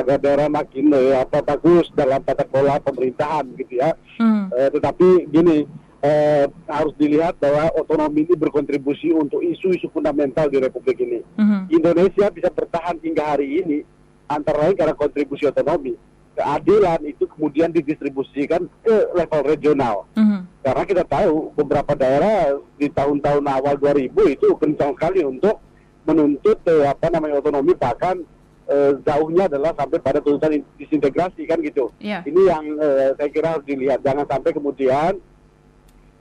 agar 0.00 0.16
daerah 0.16 0.48
makin 0.48 0.88
eh, 0.96 1.14
apa 1.20 1.44
bagus 1.44 1.92
dalam 1.92 2.24
tata 2.24 2.48
kelola 2.48 2.80
pemerintahan 2.80 3.44
gitu 3.60 3.78
ya. 3.78 3.92
Hmm. 4.16 4.48
Eh, 4.56 4.68
tetapi 4.72 5.28
gini 5.28 5.68
eh, 6.00 6.44
harus 6.64 6.96
dilihat 6.96 7.36
bahwa 7.36 7.68
otonomi 7.76 8.24
ini 8.24 8.34
berkontribusi 8.36 9.12
untuk 9.12 9.44
isu-isu 9.44 9.92
fundamental 9.92 10.48
di 10.48 10.58
Republik 10.60 10.96
ini. 11.00 11.20
Mhm. 11.36 11.68
Indonesia 11.68 12.26
bisa 12.32 12.48
bertahan 12.48 12.96
hingga 13.04 13.36
hari 13.36 13.60
ini 13.60 13.78
antara 14.26 14.68
lain 14.68 14.76
karena 14.76 14.96
kontribusi 14.96 15.44
otonomi. 15.44 15.94
Keadilan 16.30 17.04
itu 17.04 17.28
kemudian 17.28 17.68
didistribusikan 17.68 18.64
ke 18.80 18.96
level 19.12 19.42
regional. 19.44 20.08
Mhm. 20.16 20.64
Karena 20.64 20.84
kita 20.88 21.04
tahu 21.04 21.52
beberapa 21.52 21.92
daerah 21.92 22.56
di 22.80 22.88
tahun-tahun 22.88 23.44
awal 23.44 23.76
2000 23.76 24.24
itu 24.32 24.48
kencang 24.56 24.96
sekali 24.96 25.20
untuk 25.20 25.60
menuntut 26.08 26.56
eh, 26.64 26.88
apa 26.88 27.12
namanya 27.12 27.44
otonomi 27.44 27.76
bahkan 27.76 28.24
eh, 28.70 28.92
jauhnya 29.02 29.50
adalah 29.50 29.74
sampai 29.74 29.98
pada 29.98 30.22
tuntutan 30.22 30.62
disintegrasi 30.78 31.42
kan 31.44 31.58
gitu. 31.60 31.90
Iya. 31.98 32.22
Ini 32.22 32.40
yang 32.46 32.64
eh, 32.78 33.10
saya 33.18 33.28
kira 33.28 33.58
harus 33.58 33.66
dilihat 33.66 34.00
jangan 34.06 34.24
sampai 34.30 34.54
kemudian 34.54 35.18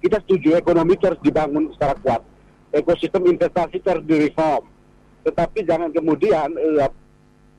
kita 0.01 0.17
setuju 0.25 0.57
ekonomi 0.57 0.97
harus 0.97 1.21
dibangun 1.21 1.69
secara 1.77 1.93
kuat. 2.01 2.21
Ekosistem 2.73 3.29
investasi 3.29 3.81
harus 3.85 4.05
direform. 4.05 4.65
Tetapi 5.23 5.59
jangan 5.67 5.93
kemudian 5.93 6.49
eh, 6.57 6.89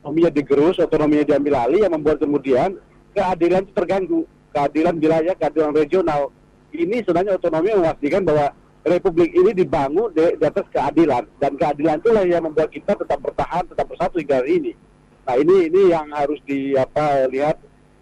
otonominya 0.03 0.31
digerus, 0.35 0.83
otonominya 0.83 1.25
diambil 1.25 1.55
alih 1.69 1.81
yang 1.87 1.95
membuat 1.95 2.19
kemudian 2.19 2.75
keadilan 3.15 3.63
itu 3.69 3.73
terganggu. 3.77 4.21
Keadilan 4.51 4.99
wilayah, 4.99 5.35
keadilan 5.39 5.71
regional. 5.71 6.35
Ini 6.75 7.07
sebenarnya 7.07 7.39
otonomi 7.39 7.71
memastikan 7.71 8.27
bahwa 8.27 8.51
republik 8.85 9.31
ini 9.37 9.51
dibangun 9.53 10.09
di, 10.17 10.41
di 10.41 10.45
atas 10.45 10.65
keadilan 10.73 11.29
dan 11.37 11.53
keadilan 11.57 12.01
itulah 12.01 12.25
yang 12.25 12.45
membuat 12.45 12.73
kita 12.73 12.97
tetap 12.97 13.21
bertahan, 13.21 13.65
tetap 13.69 13.87
bersatu 13.89 14.17
hingga 14.17 14.41
hari 14.41 14.51
ini. 14.57 14.73
Nah 15.29 15.35
ini 15.37 15.57
ini 15.69 15.81
yang 15.93 16.09
harus 16.11 16.41
di 16.49 16.73
apa 16.75 17.29
lihat 17.29 17.57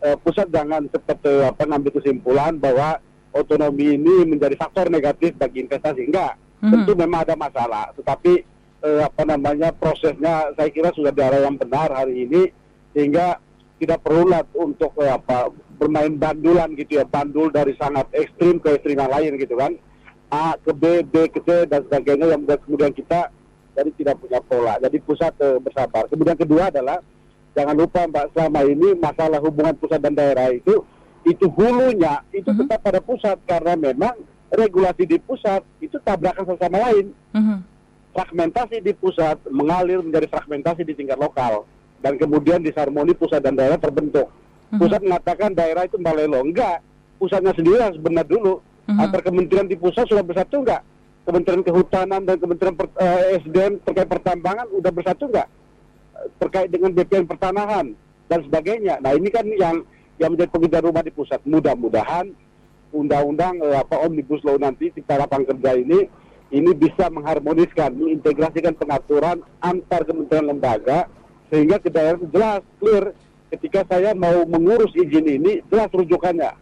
eh, 0.06 0.16
pusat 0.22 0.46
jangan 0.54 0.86
cepat 0.86 1.18
eh, 1.26 1.44
apa 1.50 1.62
ngambil 1.66 1.92
kesimpulan 1.98 2.54
bahwa 2.56 3.02
otonomi 3.34 3.98
ini 3.98 4.24
menjadi 4.24 4.54
faktor 4.54 4.86
negatif 4.88 5.34
bagi 5.34 5.66
investasi 5.66 6.06
enggak. 6.06 6.38
Mhm. 6.62 6.70
Tentu 6.74 6.92
memang 6.98 7.22
ada 7.26 7.34
masalah, 7.34 7.90
tetapi 7.98 8.42
eh, 8.82 9.02
apa 9.02 9.22
namanya 9.26 9.74
prosesnya 9.74 10.54
saya 10.54 10.70
kira 10.70 10.94
sudah 10.94 11.10
di 11.10 11.22
arah 11.22 11.42
yang 11.42 11.58
benar 11.58 11.90
hari 11.90 12.26
ini 12.26 12.50
sehingga 12.94 13.38
tidak 13.78 14.02
perlu 14.02 14.26
lah 14.30 14.42
untuk 14.54 14.94
eh, 15.02 15.10
apa 15.10 15.50
bermain 15.78 16.14
bandulan 16.18 16.74
gitu 16.74 16.98
ya 16.98 17.06
bandul 17.06 17.50
dari 17.54 17.74
sangat 17.78 18.10
ekstrim 18.10 18.58
ke 18.58 18.78
ekstrim 18.78 18.98
yang 18.98 19.10
lain 19.10 19.38
gitu 19.38 19.54
kan 19.54 19.78
A 20.28 20.54
ke 20.56 20.72
B 20.72 21.00
B 21.02 21.28
ke 21.28 21.40
C 21.40 21.64
dan 21.64 21.82
sebagainya 21.84 22.28
yang 22.28 22.44
membuat 22.44 22.60
kemudian 22.62 22.92
kita 22.92 23.32
jadi 23.72 23.90
tidak 23.96 24.14
punya 24.20 24.40
pola 24.42 24.74
jadi 24.76 24.96
pusat 25.00 25.32
eh, 25.40 25.56
bersabar 25.56 26.04
kemudian 26.06 26.36
kedua 26.36 26.68
adalah 26.68 27.00
jangan 27.56 27.74
lupa 27.74 28.04
mbak 28.04 28.30
selama 28.36 28.60
ini 28.62 28.88
masalah 28.94 29.40
hubungan 29.40 29.74
pusat 29.74 29.98
dan 29.98 30.12
daerah 30.12 30.52
itu 30.52 30.84
itu 31.24 31.46
hulunya 31.50 32.20
itu 32.30 32.48
Mhm. 32.48 32.64
tetap 32.64 32.80
pada 32.82 33.00
pusat 33.00 33.36
karena 33.44 33.74
memang 33.74 34.14
regulasi 34.48 35.04
di 35.04 35.18
pusat 35.18 35.60
itu 35.78 35.96
tabrakan 36.00 36.44
satu 36.44 36.60
sama 36.60 36.78
lain 36.88 37.12
Mhm. 37.32 37.58
fragmentasi 38.12 38.80
di 38.80 38.92
pusat 38.92 39.36
mengalir 39.46 40.00
menjadi 40.00 40.26
fragmentasi 40.26 40.82
di 40.82 40.94
tingkat 40.94 41.16
lokal 41.16 41.64
dan 41.98 42.14
kemudian 42.14 42.62
disharmoni 42.62 43.10
pusat 43.12 43.42
dan 43.42 43.54
daerah 43.54 43.76
terbentuk. 43.76 44.30
Mhm. 44.70 44.78
Pusat 44.78 45.00
mengatakan 45.02 45.50
daerah 45.50 45.82
itu 45.82 45.98
balelo, 45.98 46.42
enggak. 46.42 46.78
Pusatnya 47.18 47.50
sendiri 47.50 47.82
harus 47.82 47.98
benar 47.98 48.22
dulu. 48.22 48.62
Mhm. 48.88 49.00
Antar 49.04 49.20
kementerian 49.20 49.68
di 49.68 49.76
pusat 49.76 50.08
sudah 50.08 50.24
bersatu 50.24 50.64
enggak? 50.64 50.80
Kementerian 51.28 51.60
Kehutanan 51.60 52.24
dan 52.24 52.40
Kementerian 52.40 52.72
per, 52.72 52.88
eh, 52.96 53.36
SDM 53.44 53.84
terkait 53.84 54.08
pertambangan 54.08 54.64
udah 54.72 54.88
bersatu 54.88 55.28
enggak? 55.28 55.48
Eh, 56.16 56.28
Terkait 56.40 56.72
dengan 56.72 56.90
BPN 56.96 57.28
pertanahan 57.28 57.92
dan 58.32 58.40
sebagainya. 58.48 58.96
Nah 59.04 59.12
ini 59.12 59.28
kan 59.28 59.44
yang 59.44 59.84
yang 60.16 60.32
menjadi 60.32 60.50
pekerjaan 60.50 60.84
rumah 60.88 61.04
di 61.04 61.12
pusat. 61.12 61.38
Mudah-mudahan 61.44 62.32
undang-undang 62.96 63.60
eh, 63.60 63.76
apa 63.76 64.00
omnibus 64.00 64.40
law 64.40 64.56
nanti 64.56 64.88
cipta 64.88 65.20
lapangan 65.20 65.52
kerja 65.52 65.76
ini 65.76 66.08
ini 66.48 66.72
bisa 66.72 67.12
mengharmoniskan, 67.12 67.92
mengintegrasikan 67.92 68.72
pengaturan 68.72 69.44
antar 69.60 70.00
kementerian 70.08 70.48
lembaga 70.48 71.04
sehingga 71.52 71.76
ke 71.76 71.92
daerah 71.92 72.16
jelas, 72.32 72.64
clear. 72.80 73.12
Ketika 73.48 73.80
saya 73.88 74.12
mau 74.12 74.44
mengurus 74.44 74.92
izin 74.92 75.24
ini, 75.24 75.64
jelas 75.72 75.88
rujukannya. 75.88 76.52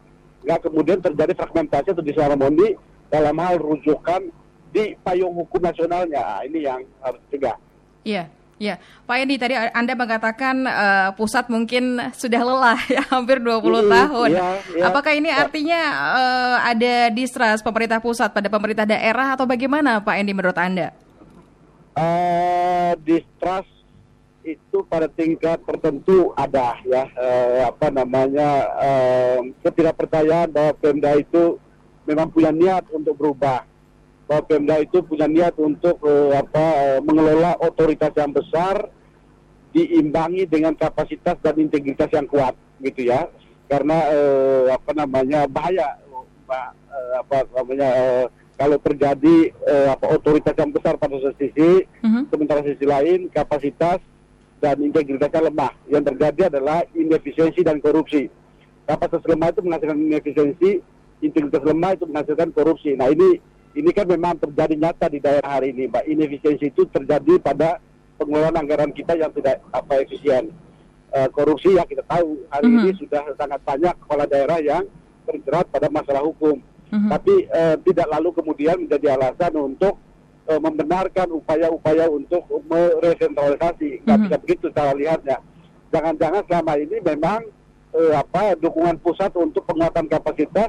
Nggak 0.46 0.60
kemudian 0.62 0.98
terjadi 1.02 1.32
fragmentasi 1.34 1.90
atau 1.90 2.00
disharmoni 2.00 2.78
dalam 3.10 3.34
hal 3.36 3.58
rujukan 3.58 4.30
di 4.70 4.94
payung 5.00 5.34
hukum 5.34 5.58
nasionalnya. 5.58 6.22
Nah, 6.22 6.40
ini 6.42 6.62
yang 6.62 6.80
harus 7.00 7.18
dicegah. 7.26 7.58
Iya, 8.06 8.30
iya. 8.56 8.78
Pak 9.02 9.16
Endi, 9.18 9.34
tadi 9.34 9.54
Anda 9.54 9.92
mengatakan 9.92 10.62
eh, 10.62 11.08
pusat 11.14 11.50
mungkin 11.50 11.98
sudah 12.12 12.40
lelah 12.40 12.78
ya, 12.86 13.02
hampir 13.14 13.42
20 13.42 13.50
Hmm, 13.58 13.90
tahun. 13.90 14.30
iya, 14.30 14.48
iya. 14.70 14.84
Apakah 14.86 15.12
ini 15.12 15.28
Ya. 15.28 15.42
artinya 15.42 15.80
eh, 16.14 16.56
ada 16.70 16.94
distrust 17.10 17.66
pemerintah 17.66 17.98
pusat 17.98 18.30
pada 18.30 18.46
pemerintah 18.46 18.86
daerah 18.86 19.34
atau 19.34 19.44
bagaimana 19.44 19.98
Pak 19.98 20.14
Endi 20.14 20.30
menurut 20.30 20.54
Anda? 20.56 20.94
eh 21.96 22.92
distrust 23.02 23.72
itu 24.46 24.78
pada 24.86 25.10
tingkat 25.10 25.58
tertentu 25.66 26.30
ada 26.38 26.78
ya. 26.86 27.10
Eh, 27.10 27.66
apa 27.66 27.90
namanya 27.90 28.48
eh, 28.78 29.38
ketidakpercayaan 29.66 30.54
bahwa 30.54 30.72
Pemda 30.78 31.18
itu 31.18 31.58
memang 32.06 32.30
punya 32.30 32.54
niat 32.54 32.86
untuk 32.94 33.18
berubah. 33.18 33.66
Bahwa 34.30 34.42
Pemda 34.46 34.78
itu 34.78 35.02
punya 35.02 35.26
niat 35.26 35.58
untuk 35.58 35.98
eh, 36.06 36.32
apa 36.38 36.64
mengelola 37.02 37.58
otoritas 37.58 38.14
yang 38.14 38.30
besar 38.30 38.86
diimbangi 39.74 40.46
dengan 40.46 40.72
kapasitas 40.72 41.36
dan 41.42 41.58
integritas 41.58 42.08
yang 42.14 42.30
kuat 42.30 42.54
gitu 42.78 43.10
ya. 43.10 43.26
Karena 43.66 43.98
eh, 44.14 44.64
apa 44.70 44.94
namanya 44.94 45.50
bahaya 45.50 45.98
eh, 46.46 47.12
apa 47.18 47.42
namanya 47.50 47.88
eh, 47.98 48.26
kalau 48.56 48.78
terjadi 48.80 49.36
eh, 49.52 49.88
apa 49.90 50.06
otoritas 50.16 50.54
yang 50.56 50.70
besar 50.72 50.94
pada 50.96 51.18
satu 51.18 51.34
sisi 51.36 51.82
Mhm. 52.00 52.30
sementara 52.30 52.62
sisi 52.62 52.86
lain 52.86 53.26
kapasitas 53.28 53.98
dan 54.60 54.76
integritasnya 54.80 55.52
lemah. 55.52 55.72
Yang 55.88 56.14
terjadi 56.14 56.40
adalah 56.48 56.82
inefisiensi 56.96 57.60
dan 57.60 57.78
korupsi. 57.80 58.28
Kapasitas 58.86 59.26
lemah 59.26 59.50
itu 59.50 59.60
menghasilkan 59.66 59.98
inefisiensi, 59.98 60.70
integritas 61.20 61.62
lemah 61.66 61.90
itu 61.98 62.04
menghasilkan 62.06 62.50
korupsi. 62.54 62.94
Nah 62.96 63.10
ini 63.10 63.38
ini 63.76 63.90
kan 63.92 64.08
memang 64.08 64.40
terjadi 64.40 64.74
nyata 64.78 65.06
di 65.12 65.20
daerah 65.20 65.60
hari 65.60 65.76
ini, 65.76 65.84
Mbak. 65.92 66.04
Inefisiensi 66.08 66.72
itu 66.72 66.88
terjadi 66.88 67.36
pada 67.44 67.76
pengelolaan 68.16 68.56
anggaran 68.56 68.92
kita 68.96 69.12
yang 69.12 69.28
tidak 69.36 69.60
apa 69.68 70.00
efisien. 70.00 70.48
Eh, 71.12 71.28
korupsi 71.32 71.76
ya 71.76 71.84
kita 71.84 72.00
tahu 72.08 72.40
hari 72.48 72.66
Mhm. 72.66 72.76
ini 72.80 72.92
sudah 72.96 73.22
sangat 73.36 73.60
banyak 73.62 73.94
kepala 74.04 74.24
daerah 74.24 74.58
yang 74.64 74.84
berjerat 75.28 75.68
pada 75.68 75.92
masalah 75.92 76.24
hukum. 76.24 76.56
Mhm. 76.88 77.08
Tapi 77.12 77.34
eh, 77.52 77.76
tidak 77.84 78.08
lalu 78.08 78.32
kemudian 78.32 78.76
menjadi 78.80 79.18
alasan 79.20 79.52
untuk 79.60 80.00
eh, 80.46 80.60
membenarkan 80.60 81.28
upaya-upaya 81.32 82.06
untuk 82.06 82.46
meresentralisasi. 82.66 84.02
Nggak 84.02 84.16
Mhm. 84.16 84.24
bisa 84.24 84.36
begitu 84.38 84.66
cara 84.70 84.92
lihatnya. 84.94 85.38
Jangan-jangan 85.90 86.42
selama 86.46 86.72
ini 86.76 86.96
memang 87.00 87.40
eh, 87.96 88.12
apa 88.12 88.52
dukungan 88.56 89.00
pusat 89.00 89.32
untuk 89.34 89.64
penguatan 89.64 90.04
kapasitas, 90.06 90.68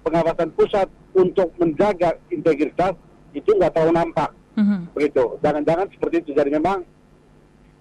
pengawasan 0.00 0.54
pusat 0.54 0.86
untuk 1.12 1.50
menjaga 1.58 2.14
integritas 2.30 2.94
itu 3.34 3.50
nggak 3.50 3.74
terlalu 3.74 3.98
nampak 3.98 4.30
Mhm. 4.54 4.94
begitu. 4.94 5.34
Jangan-jangan 5.42 5.90
seperti 5.90 6.22
itu. 6.22 6.30
Jadi 6.30 6.54
memang 6.54 6.86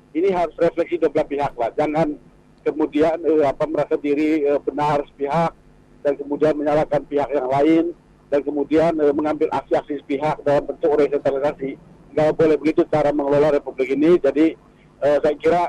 ini 0.09 0.33
harus 0.33 0.57
refleksi 0.57 0.97
dua 0.97 1.13
belah 1.13 1.27
pihak 1.27 1.53
lah. 1.53 1.69
Jangan 1.77 2.17
kemudian 2.59 3.21
eh, 3.21 3.45
apa 3.45 3.63
merasa 3.69 3.93
diri 3.95 4.41
eh, 4.41 4.57
benar 4.57 5.05
sepihak 5.05 5.53
dan 6.01 6.13
kemudian 6.17 6.57
menyalahkan 6.57 7.05
pihak 7.05 7.29
yang 7.29 7.45
lain 7.45 7.85
dan 8.29 8.45
kemudian 8.45 8.93
eh, 9.01 9.13
mengambil 9.13 9.49
aksi-aksi 9.53 10.01
sepihak 10.05 10.41
dalam 10.45 10.65
bentuk 10.69 10.93
resentralisasi. 10.95 11.75
Nggak 12.13 12.33
boleh 12.37 12.55
begitu 12.57 12.81
cara 12.89 13.09
mengelola 13.09 13.57
republik 13.57 13.89
ini. 13.93 14.17
Jadi 14.21 14.53
eh, 15.01 15.17
saya 15.21 15.35
kira 15.37 15.63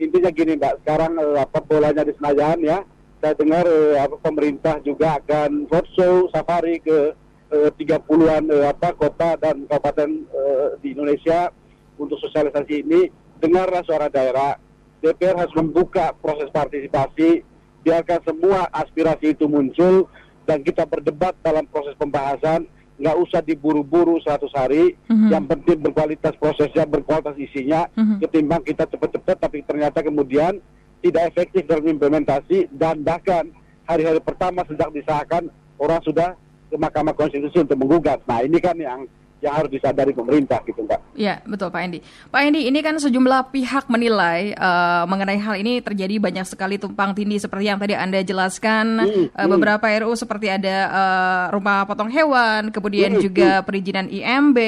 intinya 0.00 0.32
gini 0.32 0.56
mbak. 0.56 0.82
Sekarang 0.84 1.20
eh, 1.20 1.38
apa 1.40 1.58
bolanya 1.62 2.02
di 2.02 2.12
Senayan 2.16 2.58
ya. 2.64 2.78
Saya 3.20 3.32
dengar 3.36 3.64
eh, 3.68 3.96
apa 4.00 4.16
pemerintah 4.20 4.80
juga 4.80 5.20
akan 5.20 5.68
roadshow 5.68 6.28
safari 6.32 6.80
ke 6.80 7.12
eh, 7.52 7.70
30-an 7.76 8.44
eh, 8.48 8.64
apa 8.68 8.96
kota 8.96 9.36
dan 9.36 9.68
kabupaten 9.68 10.10
eh, 10.24 10.68
di 10.80 10.96
Indonesia 10.96 11.52
untuk 11.96 12.20
sosialisasi 12.20 12.84
ini 12.84 13.08
dengarlah 13.40 13.84
suara 13.84 14.08
daerah. 14.08 14.56
DPR 15.04 15.36
harus 15.36 15.52
membuka 15.52 16.16
proses 16.18 16.48
partisipasi, 16.48 17.44
biarkan 17.84 18.20
semua 18.24 18.66
aspirasi 18.72 19.36
itu 19.36 19.44
muncul 19.46 20.08
dan 20.46 20.62
kita 20.62 20.86
berdebat 20.86 21.34
dalam 21.42 21.66
proses 21.66 21.98
pembahasan. 21.98 22.64
Nggak 22.96 23.16
usah 23.28 23.40
diburu-buru 23.44 24.16
100 24.24 24.48
hari. 24.56 24.96
Mhm. 25.10 25.28
Yang 25.28 25.44
penting 25.52 25.78
berkualitas 25.84 26.32
prosesnya, 26.40 26.88
berkualitas 26.88 27.36
isinya. 27.36 27.84
Mhm. 27.92 28.24
Ketimbang 28.24 28.62
kita 28.64 28.88
cepat-cepat 28.88 29.36
tapi 29.36 29.60
ternyata 29.66 30.00
kemudian 30.00 30.56
tidak 31.04 31.28
efektif 31.28 31.68
dalam 31.68 31.84
implementasi 31.84 32.72
dan 32.72 33.04
bahkan 33.04 33.52
hari-hari 33.84 34.18
pertama 34.24 34.64
sejak 34.64 34.88
disahkan 34.96 35.52
orang 35.76 36.00
sudah 36.00 36.32
ke 36.66 36.76
Mahkamah 36.80 37.14
Konstitusi 37.14 37.62
untuk 37.62 37.78
menggugat. 37.78 38.24
Nah 38.24 38.40
ini 38.42 38.58
kan 38.58 38.74
yang 38.80 39.04
yang 39.42 39.52
harus 39.52 39.68
disadari 39.68 40.14
pemerintah 40.14 40.62
gitu 40.64 40.80
Mbak. 40.86 41.18
Ya, 41.18 41.44
betul 41.44 41.68
Pak 41.68 41.80
Endi. 41.82 41.98
Pak 42.30 42.40
Endi, 42.40 42.70
ini 42.70 42.80
kan 42.80 42.96
sejumlah 42.96 43.50
pihak 43.52 43.90
menilai 43.90 44.54
eh, 44.54 45.04
mengenai 45.04 45.36
hal 45.42 45.60
ini 45.60 45.82
terjadi 45.82 46.16
banyak 46.22 46.46
sekali 46.46 46.78
tumpang 46.78 47.12
tindih 47.12 47.42
seperti 47.42 47.68
yang 47.68 47.76
tadi 47.76 47.98
Anda 47.98 48.22
jelaskan. 48.22 48.86
Hmm, 49.02 49.26
hmm. 49.28 49.48
beberapa 49.50 49.84
RU 50.04 50.14
seperti 50.14 50.48
ada 50.48 50.76
eh, 50.88 51.44
rumah 51.52 51.84
potong 51.84 52.08
hewan, 52.08 52.70
kemudian 52.70 53.16
Hmm, 53.16 53.22
juga 53.24 53.64
perizinan 53.64 54.12
IMB, 54.12 54.58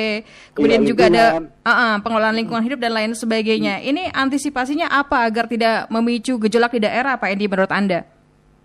kemudian 0.57 0.83
Iya, 0.85 0.89
juga 0.89 1.03
ada 1.13 1.25
ah, 1.63 1.71
ah, 1.71 1.95
pengelolaan 2.01 2.37
lingkungan 2.37 2.65
hidup 2.65 2.81
dan 2.81 2.97
lain 2.97 3.13
sebagainya. 3.13 3.85
Ini 3.85 4.13
antisipasinya 4.13 4.89
apa 4.89 5.29
agar 5.29 5.45
tidak 5.49 5.89
memicu 5.93 6.41
gejolak 6.41 6.73
di 6.73 6.81
daerah, 6.85 7.21
Pak 7.21 7.29
Endi 7.29 7.45
menurut 7.45 7.73
Anda? 7.73 8.18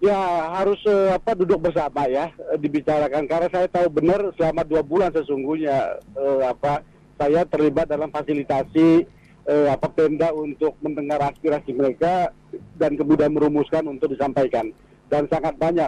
Ya 0.04 0.52
harus 0.52 0.84
eh, 0.84 1.16
apa 1.16 1.32
duduk 1.32 1.64
bersama 1.64 2.04
ya 2.12 2.28
eh, 2.52 2.60
dibicarakan. 2.60 3.24
Karena 3.24 3.48
saya 3.48 3.72
tahu 3.72 3.88
benar 3.88 4.20
selama 4.36 4.68
dua 4.68 4.84
bulan 4.84 5.16
sesungguhnya 5.16 6.04
eh, 6.20 6.44
apa 6.44 6.84
saya 7.16 7.48
terlibat 7.48 7.88
dalam 7.88 8.12
fasilitasi 8.12 9.08
eh, 9.48 9.68
apa 9.72 9.88
Pemda 9.88 10.36
untuk 10.36 10.76
mendengar 10.84 11.24
aspirasi 11.32 11.72
mereka 11.72 12.36
dan 12.76 13.00
kemudian 13.00 13.32
merumuskan 13.32 13.88
untuk 13.88 14.12
disampaikan. 14.12 14.76
Dan 15.08 15.32
sangat 15.32 15.56
banyak 15.56 15.88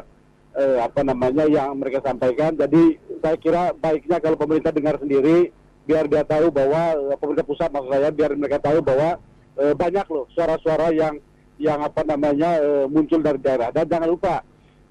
eh, 0.56 0.80
apa 0.80 1.04
namanya 1.04 1.44
yang 1.52 1.76
mereka 1.76 2.00
sampaikan. 2.00 2.56
Jadi 2.56 2.96
saya 3.20 3.36
kira 3.36 3.76
baiknya 3.76 4.24
kalau 4.24 4.40
pemerintah 4.40 4.72
dengar 4.72 4.96
sendiri 4.96 5.52
biar 5.84 6.08
dia 6.08 6.24
tahu 6.24 6.56
bahwa 6.56 6.96
eh, 7.12 7.18
pemerintah 7.20 7.44
pusat 7.44 7.68
maksud 7.68 7.92
saya 7.92 8.16
biar 8.16 8.32
mereka 8.40 8.64
tahu 8.64 8.80
bahwa 8.80 9.20
eh, 9.60 9.76
banyak 9.76 10.08
loh 10.08 10.24
suara-suara 10.32 10.96
yang 10.96 11.20
yang 11.58 11.80
apa 11.84 12.04
namanya 12.04 12.60
eh, 12.60 12.86
muncul 12.88 13.24
dari 13.24 13.40
daerah. 13.40 13.72
Dan 13.72 13.88
jangan 13.88 14.10
lupa 14.12 14.44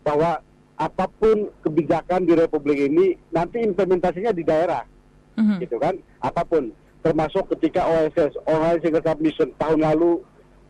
bahwa 0.04 0.40
apa 0.74 1.06
pun 1.06 1.48
kebijakan 1.62 2.26
di 2.26 2.34
republik 2.34 2.90
ini 2.90 3.14
nanti 3.30 3.62
implementasinya 3.62 4.34
di 4.34 4.42
daerah. 4.42 4.84
Mhm. 5.34 5.66
gitu 5.66 5.76
kan? 5.82 5.98
Apa 6.22 6.46
pun. 6.46 6.70
Termasuk 7.02 7.52
ketika 7.58 7.84
OSS 7.84 8.38
online 8.48 8.80
single 8.80 9.04
submission 9.04 9.50
tahun 9.60 9.82
lalu 9.82 10.22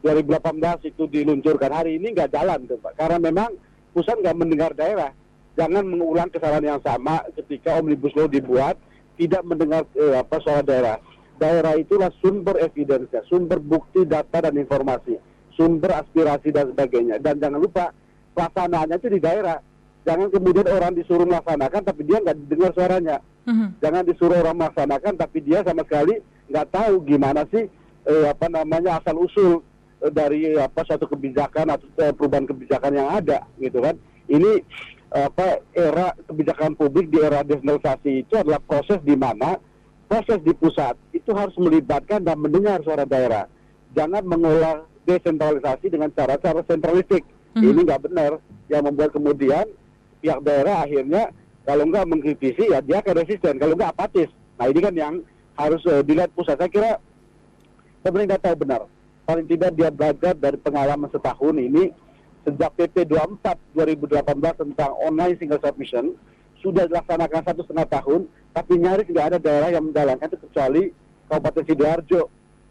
2018 0.03 0.89
itu 0.89 1.05
diluncurkan. 1.07 1.71
Hari 1.71 2.01
ini 2.01 2.17
nggak 2.17 2.33
jalan 2.33 2.65
tuh 2.65 2.81
pak. 2.81 2.97
Karena 2.97 3.21
memang 3.21 3.55
pusat 3.93 4.19
nggak 4.19 4.37
mendengar 4.37 4.73
daerah. 4.73 5.13
Jangan 5.55 5.87
mengulang 5.87 6.33
kesalahan 6.33 6.75
yang 6.75 6.83
sama 6.83 7.23
ketika 7.39 7.79
omnibus 7.79 8.11
law 8.19 8.27
dibuat 8.27 8.75
tidak 9.15 9.47
mendengar 9.47 9.87
eh, 9.95 10.17
apa 10.19 10.37
suara 10.43 10.65
daerah. 10.65 10.99
Daerah 11.39 11.79
itulah 11.79 12.11
sumber 12.19 12.59
evidence 12.59 13.15
sumber 13.31 13.61
bukti 13.63 14.03
data 14.03 14.43
dan 14.49 14.55
informasi 14.59 15.34
sumber 15.55 15.91
aspirasi 16.03 16.51
dan 16.55 16.71
sebagainya. 16.71 17.19
Dan 17.23 17.39
jangan 17.43 17.59
lupa 17.63 17.91
pelaksanaannya 18.35 18.97
itu 18.99 19.09
di 19.15 19.21
daerah. 19.23 19.59
Jangan 20.05 20.29
kemudian 20.29 20.69
orang 20.69 20.93
disuruh 20.93 21.25
melaksanakan 21.25 21.81
tapi 21.81 22.03
dia 22.05 22.21
nggak 22.21 22.37
dengar 22.51 22.71
suaranya. 22.77 23.19
Mhm. 23.45 23.77
jangan 23.77 24.09
disuruh 24.09 24.41
orang 24.41 24.57
melaksanakan 24.57 25.21
tapi 25.21 25.45
dia 25.45 25.61
sama 25.61 25.85
sekali 25.85 26.17
nggak 26.49 26.69
tahu 26.73 27.05
gimana 27.05 27.45
sih 27.53 27.69
eh, 28.09 28.27
apa 28.33 28.49
namanya 28.49 29.01
asal 29.01 29.21
usul 29.21 29.61
eh, 30.01 30.09
dari 30.09 30.57
apa 30.57 30.81
suatu 30.85 31.05
kebijakan 31.05 31.77
atau 31.77 31.85
eh, 32.01 32.13
perubahan 32.17 32.49
kebijakan 32.49 32.93
yang 32.97 33.09
ada 33.13 33.45
gitu 33.61 33.85
kan. 33.85 33.97
Ini 34.25 34.65
apa 35.15 35.63
era 35.77 36.11
kebijakan 36.27 36.75
publik 36.75 37.07
di 37.07 37.23
era 37.23 37.47
desentralisasi 37.47 38.27
itu 38.27 38.35
adalah 38.35 38.59
proses 38.59 38.99
di 39.05 39.15
mana 39.15 39.61
proses 40.11 40.43
di 40.43 40.51
pusat 40.57 40.99
itu 41.15 41.31
harus 41.31 41.55
melibatkan 41.61 42.25
dan 42.25 42.41
mendengar 42.41 42.81
suara 42.83 43.07
daerah. 43.07 43.47
Jangan 43.95 44.27
mengolah 44.27 44.83
desentralisasi 45.07 45.87
dengan 45.89 46.11
cara-cara 46.11 46.61
sentralistik. 46.65 47.25
Mhm. 47.55 47.63
ini 47.63 47.81
nggak 47.87 48.03
benar. 48.03 48.33
Yang 48.67 48.83
membuat 48.91 49.11
kemudian 49.15 49.65
pihak 50.19 50.41
daerah 50.43 50.83
akhirnya 50.83 51.31
kalau 51.63 51.87
nggak 51.87 52.05
mengkritisi 52.05 52.67
ya 52.67 52.83
dia 52.83 52.99
akan 52.99 53.15
resisten. 53.23 53.57
Kalau 53.57 53.79
nggak 53.79 53.95
apatis. 53.95 54.27
Nah 54.59 54.67
ini 54.67 54.81
kan 54.83 54.95
yang 54.95 55.15
harus 55.55 55.81
eh, 55.87 56.03
dilihat 56.03 56.35
pusat. 56.35 56.59
Saya 56.59 56.67
kira 56.67 56.91
pemerintah 58.03 58.43
tahu 58.43 58.57
benar. 58.59 58.91
Paling 59.25 59.47
tidak 59.47 59.73
dia 59.73 59.89
belajar 59.89 60.35
dari 60.35 60.59
pengalaman 60.59 61.09
setahun 61.09 61.57
ini. 61.57 61.95
Sejak 62.45 62.77
PP 62.77 63.09
24 63.09 63.57
2018 63.73 64.21
tentang 64.61 64.91
online 65.01 65.33
single 65.41 65.63
submission 65.65 66.13
sudah 66.61 66.85
dilaksanakan 66.85 67.41
satu 67.41 67.61
setengah 67.65 67.89
tahun 67.89 68.21
tapi 68.53 68.77
nyaris 68.77 69.09
nggak 69.09 69.27
ada 69.33 69.39
daerah 69.41 69.69
yang 69.73 69.85
menjalankan 69.89 70.29
itu 70.29 70.39
kecuali 70.45 70.83
Kabupaten 71.25 71.65
Sidoarjo 71.65 72.23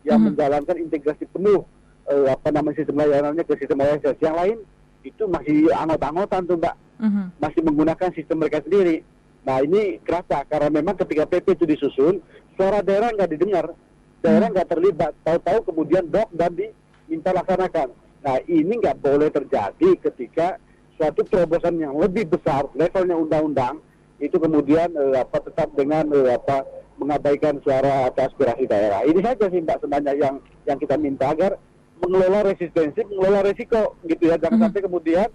yang 0.06 0.22
Mhm. 0.22 0.26
menjalankan 0.34 0.76
integrasi 0.78 1.26
penuh 1.26 1.65
eh, 2.08 2.28
apa 2.32 2.50
namanya 2.52 2.76
sistem 2.82 3.00
layanannya 3.00 3.44
ke 3.44 3.54
sistem 3.60 3.84
OSS 3.84 4.18
yang 4.20 4.36
lain 4.36 4.58
itu 5.04 5.24
masih 5.28 5.68
angot-angotan 5.72 6.48
tuh 6.48 6.58
mbak 6.58 6.76
Mhm. 6.94 7.24
masih 7.42 7.62
menggunakan 7.66 8.10
sistem 8.16 8.38
mereka 8.39 8.63
sendiri. 8.63 9.04
Nah 9.44 9.60
ini 9.60 10.00
kerasa 10.00 10.48
karena 10.48 10.72
memang 10.72 10.96
ketika 10.96 11.28
PP 11.28 11.60
itu 11.60 11.66
disusun, 11.68 12.24
suara 12.56 12.80
daerah 12.80 13.12
nggak 13.12 13.28
didengar, 13.28 13.76
daerah 14.24 14.48
nggak 14.48 14.70
terlibat, 14.72 15.12
tahu-tahu 15.26 15.68
kemudian 15.68 16.08
dok 16.08 16.32
dan 16.32 16.56
diminta 16.56 17.36
laksanakan. 17.36 17.92
Nah 18.24 18.39
ini 18.48 18.80
nggak 18.80 19.04
boleh 19.04 19.28
terjadi 19.28 19.89
ketika 20.00 20.56
suatu 20.96 21.28
terobosan 21.28 21.76
yang 21.76 21.98
lebih 21.98 22.30
besar, 22.30 22.72
levelnya 22.72 23.20
undang-undang, 23.20 23.84
itu 24.24 24.39
kemudian 24.39 24.88
eh, 24.96 25.20
apa 25.20 25.44
tetap 25.44 25.76
dengan 25.76 26.08
eh, 26.13 26.39
apa 26.39 26.63
mengabaikan 26.96 27.60
suara 27.60 28.08
atau 28.08 28.30
aspirasi 28.32 28.63
daerah. 28.63 29.04
Ini 29.04 29.20
saja 29.20 29.50
sih 29.52 29.60
mbak 29.60 29.82
sebenarnya 29.82 30.13
yang 30.16 30.36
yang 30.63 30.78
kita 30.80 30.96
minta 30.96 31.36
agar 31.36 31.60
mengelola 32.04 32.52
resistensi, 32.52 33.00
mengelola 33.08 33.48
resiko 33.48 33.96
gitu 34.04 34.28
ya, 34.28 34.36
jangan 34.36 34.60
Mhm. 34.60 34.63
sampai 34.68 34.82
kemudian 34.84 35.30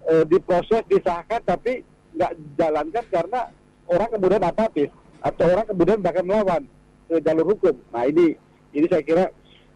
eh, 0.00 0.24
diproses 0.24 0.80
disahkan 0.88 1.40
tapi 1.44 1.84
nggak 2.16 2.32
jalankan 2.56 3.04
karena 3.12 3.40
orang 3.84 4.10
kemudian 4.12 4.42
apatis 4.42 4.90
atau 5.20 5.44
orang 5.44 5.66
kemudian 5.68 6.00
bahkan 6.00 6.24
melawan 6.24 6.62
ke 7.04 7.20
jalur 7.20 7.52
hukum. 7.52 7.76
Nah 7.92 8.08
ini 8.08 8.32
ini 8.72 8.86
saya 8.88 9.04
kira 9.04 9.28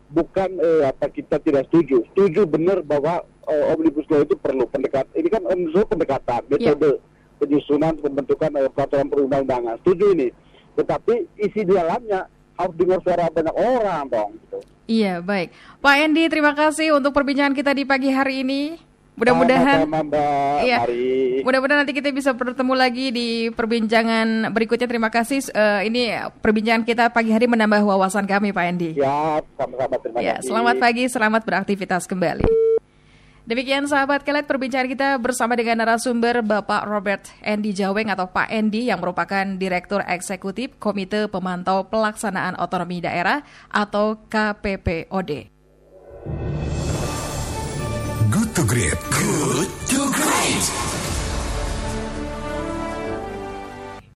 bukan 0.09 0.48
eh, 0.59 0.88
apa 0.88 1.12
kita 1.12 1.37
tidak 1.44 1.68
setuju. 1.68 2.02
Setuju 2.12 2.48
benar 2.48 2.80
bahwa 2.80 3.20
eh, 3.48 3.64
omnibus 3.76 4.09
law 4.09 4.24
itu 4.24 4.33
perlu 4.38 4.64
pendekat. 4.64 5.04
Ini 5.12 5.28
kan 5.28 5.44
omnibus 5.44 5.76
law 5.76 5.87
pendekatan, 5.92 6.40
metode 6.48 6.90
penyusunan 7.37 7.94
pembentukan 8.00 8.50
eh, 8.57 8.70
peraturan 8.72 9.12
perundang-undangan. 9.12 9.76
Setuju 9.85 10.04
ini. 10.16 10.28
Tetapi 10.74 11.14
isi 11.37 11.68
di 11.68 11.72
dalamnya 11.74 12.26
harus 12.57 12.74
dengar 12.80 12.98
suara 13.04 13.28
banyak 13.28 13.54
orang 13.54 14.04
dong. 14.09 14.30
Gitu. 14.40 14.59
Iya, 14.84 15.24
baik. 15.24 15.52
Pak 15.80 15.94
Endi, 15.96 16.28
terima 16.28 16.52
kasih 16.52 16.92
untuk 16.92 17.16
perbincangan 17.16 17.56
kita 17.56 17.72
di 17.72 17.88
pagi 17.88 18.12
hari 18.12 18.44
ini. 18.44 18.76
Mudah-mudahan. 19.14 19.86
Iya. 20.66 20.82
Mudah-mudahan 21.46 21.86
nanti 21.86 21.94
kita 21.94 22.10
bisa 22.10 22.34
bertemu 22.34 22.74
lagi 22.74 23.14
di 23.14 23.28
perbincangan 23.54 24.50
berikutnya. 24.50 24.90
Terima 24.90 25.06
kasih. 25.06 25.38
Eh, 25.54 25.80
ini 25.86 26.10
perbincangan 26.42 26.82
kita 26.82 27.04
pagi 27.14 27.30
hari 27.30 27.46
menambah 27.46 27.86
wawasan 27.86 28.26
kami, 28.26 28.50
Pak 28.50 28.64
Endi. 28.66 28.90
Ya, 28.98 29.38
sama-sama 29.54 29.96
terima 30.02 30.18
Ya, 30.18 30.42
selamat 30.42 30.76
pagi, 30.82 31.06
selamat 31.06 31.42
beraktivitas 31.46 32.10
kembali. 32.10 32.73
Demikian 33.44 33.85
sahabat 33.85 34.24
kelet 34.24 34.48
perbincangan 34.48 34.88
kita 34.88 35.09
bersama 35.20 35.52
dengan 35.52 35.85
narasumber 35.85 36.40
Bapak 36.40 36.88
Robert 36.88 37.28
Endi 37.44 37.76
Jaweng 37.76 38.09
atau 38.09 38.24
Pak 38.24 38.48
Endi 38.48 38.88
yang 38.88 39.04
merupakan 39.04 39.44
Direktur 39.61 40.00
Eksekutif 40.00 40.80
Komite 40.80 41.28
Pemantau 41.28 41.85
Pelaksanaan 41.92 42.57
Otonomi 42.57 43.04
Daerah 43.04 43.44
atau 43.68 44.16
KPPOD. 44.33 45.52
Good 48.33 48.50
to 48.57 48.62
Great. 48.64 48.96
Good 49.12 49.70
to 49.92 50.00
Great. 50.09 50.33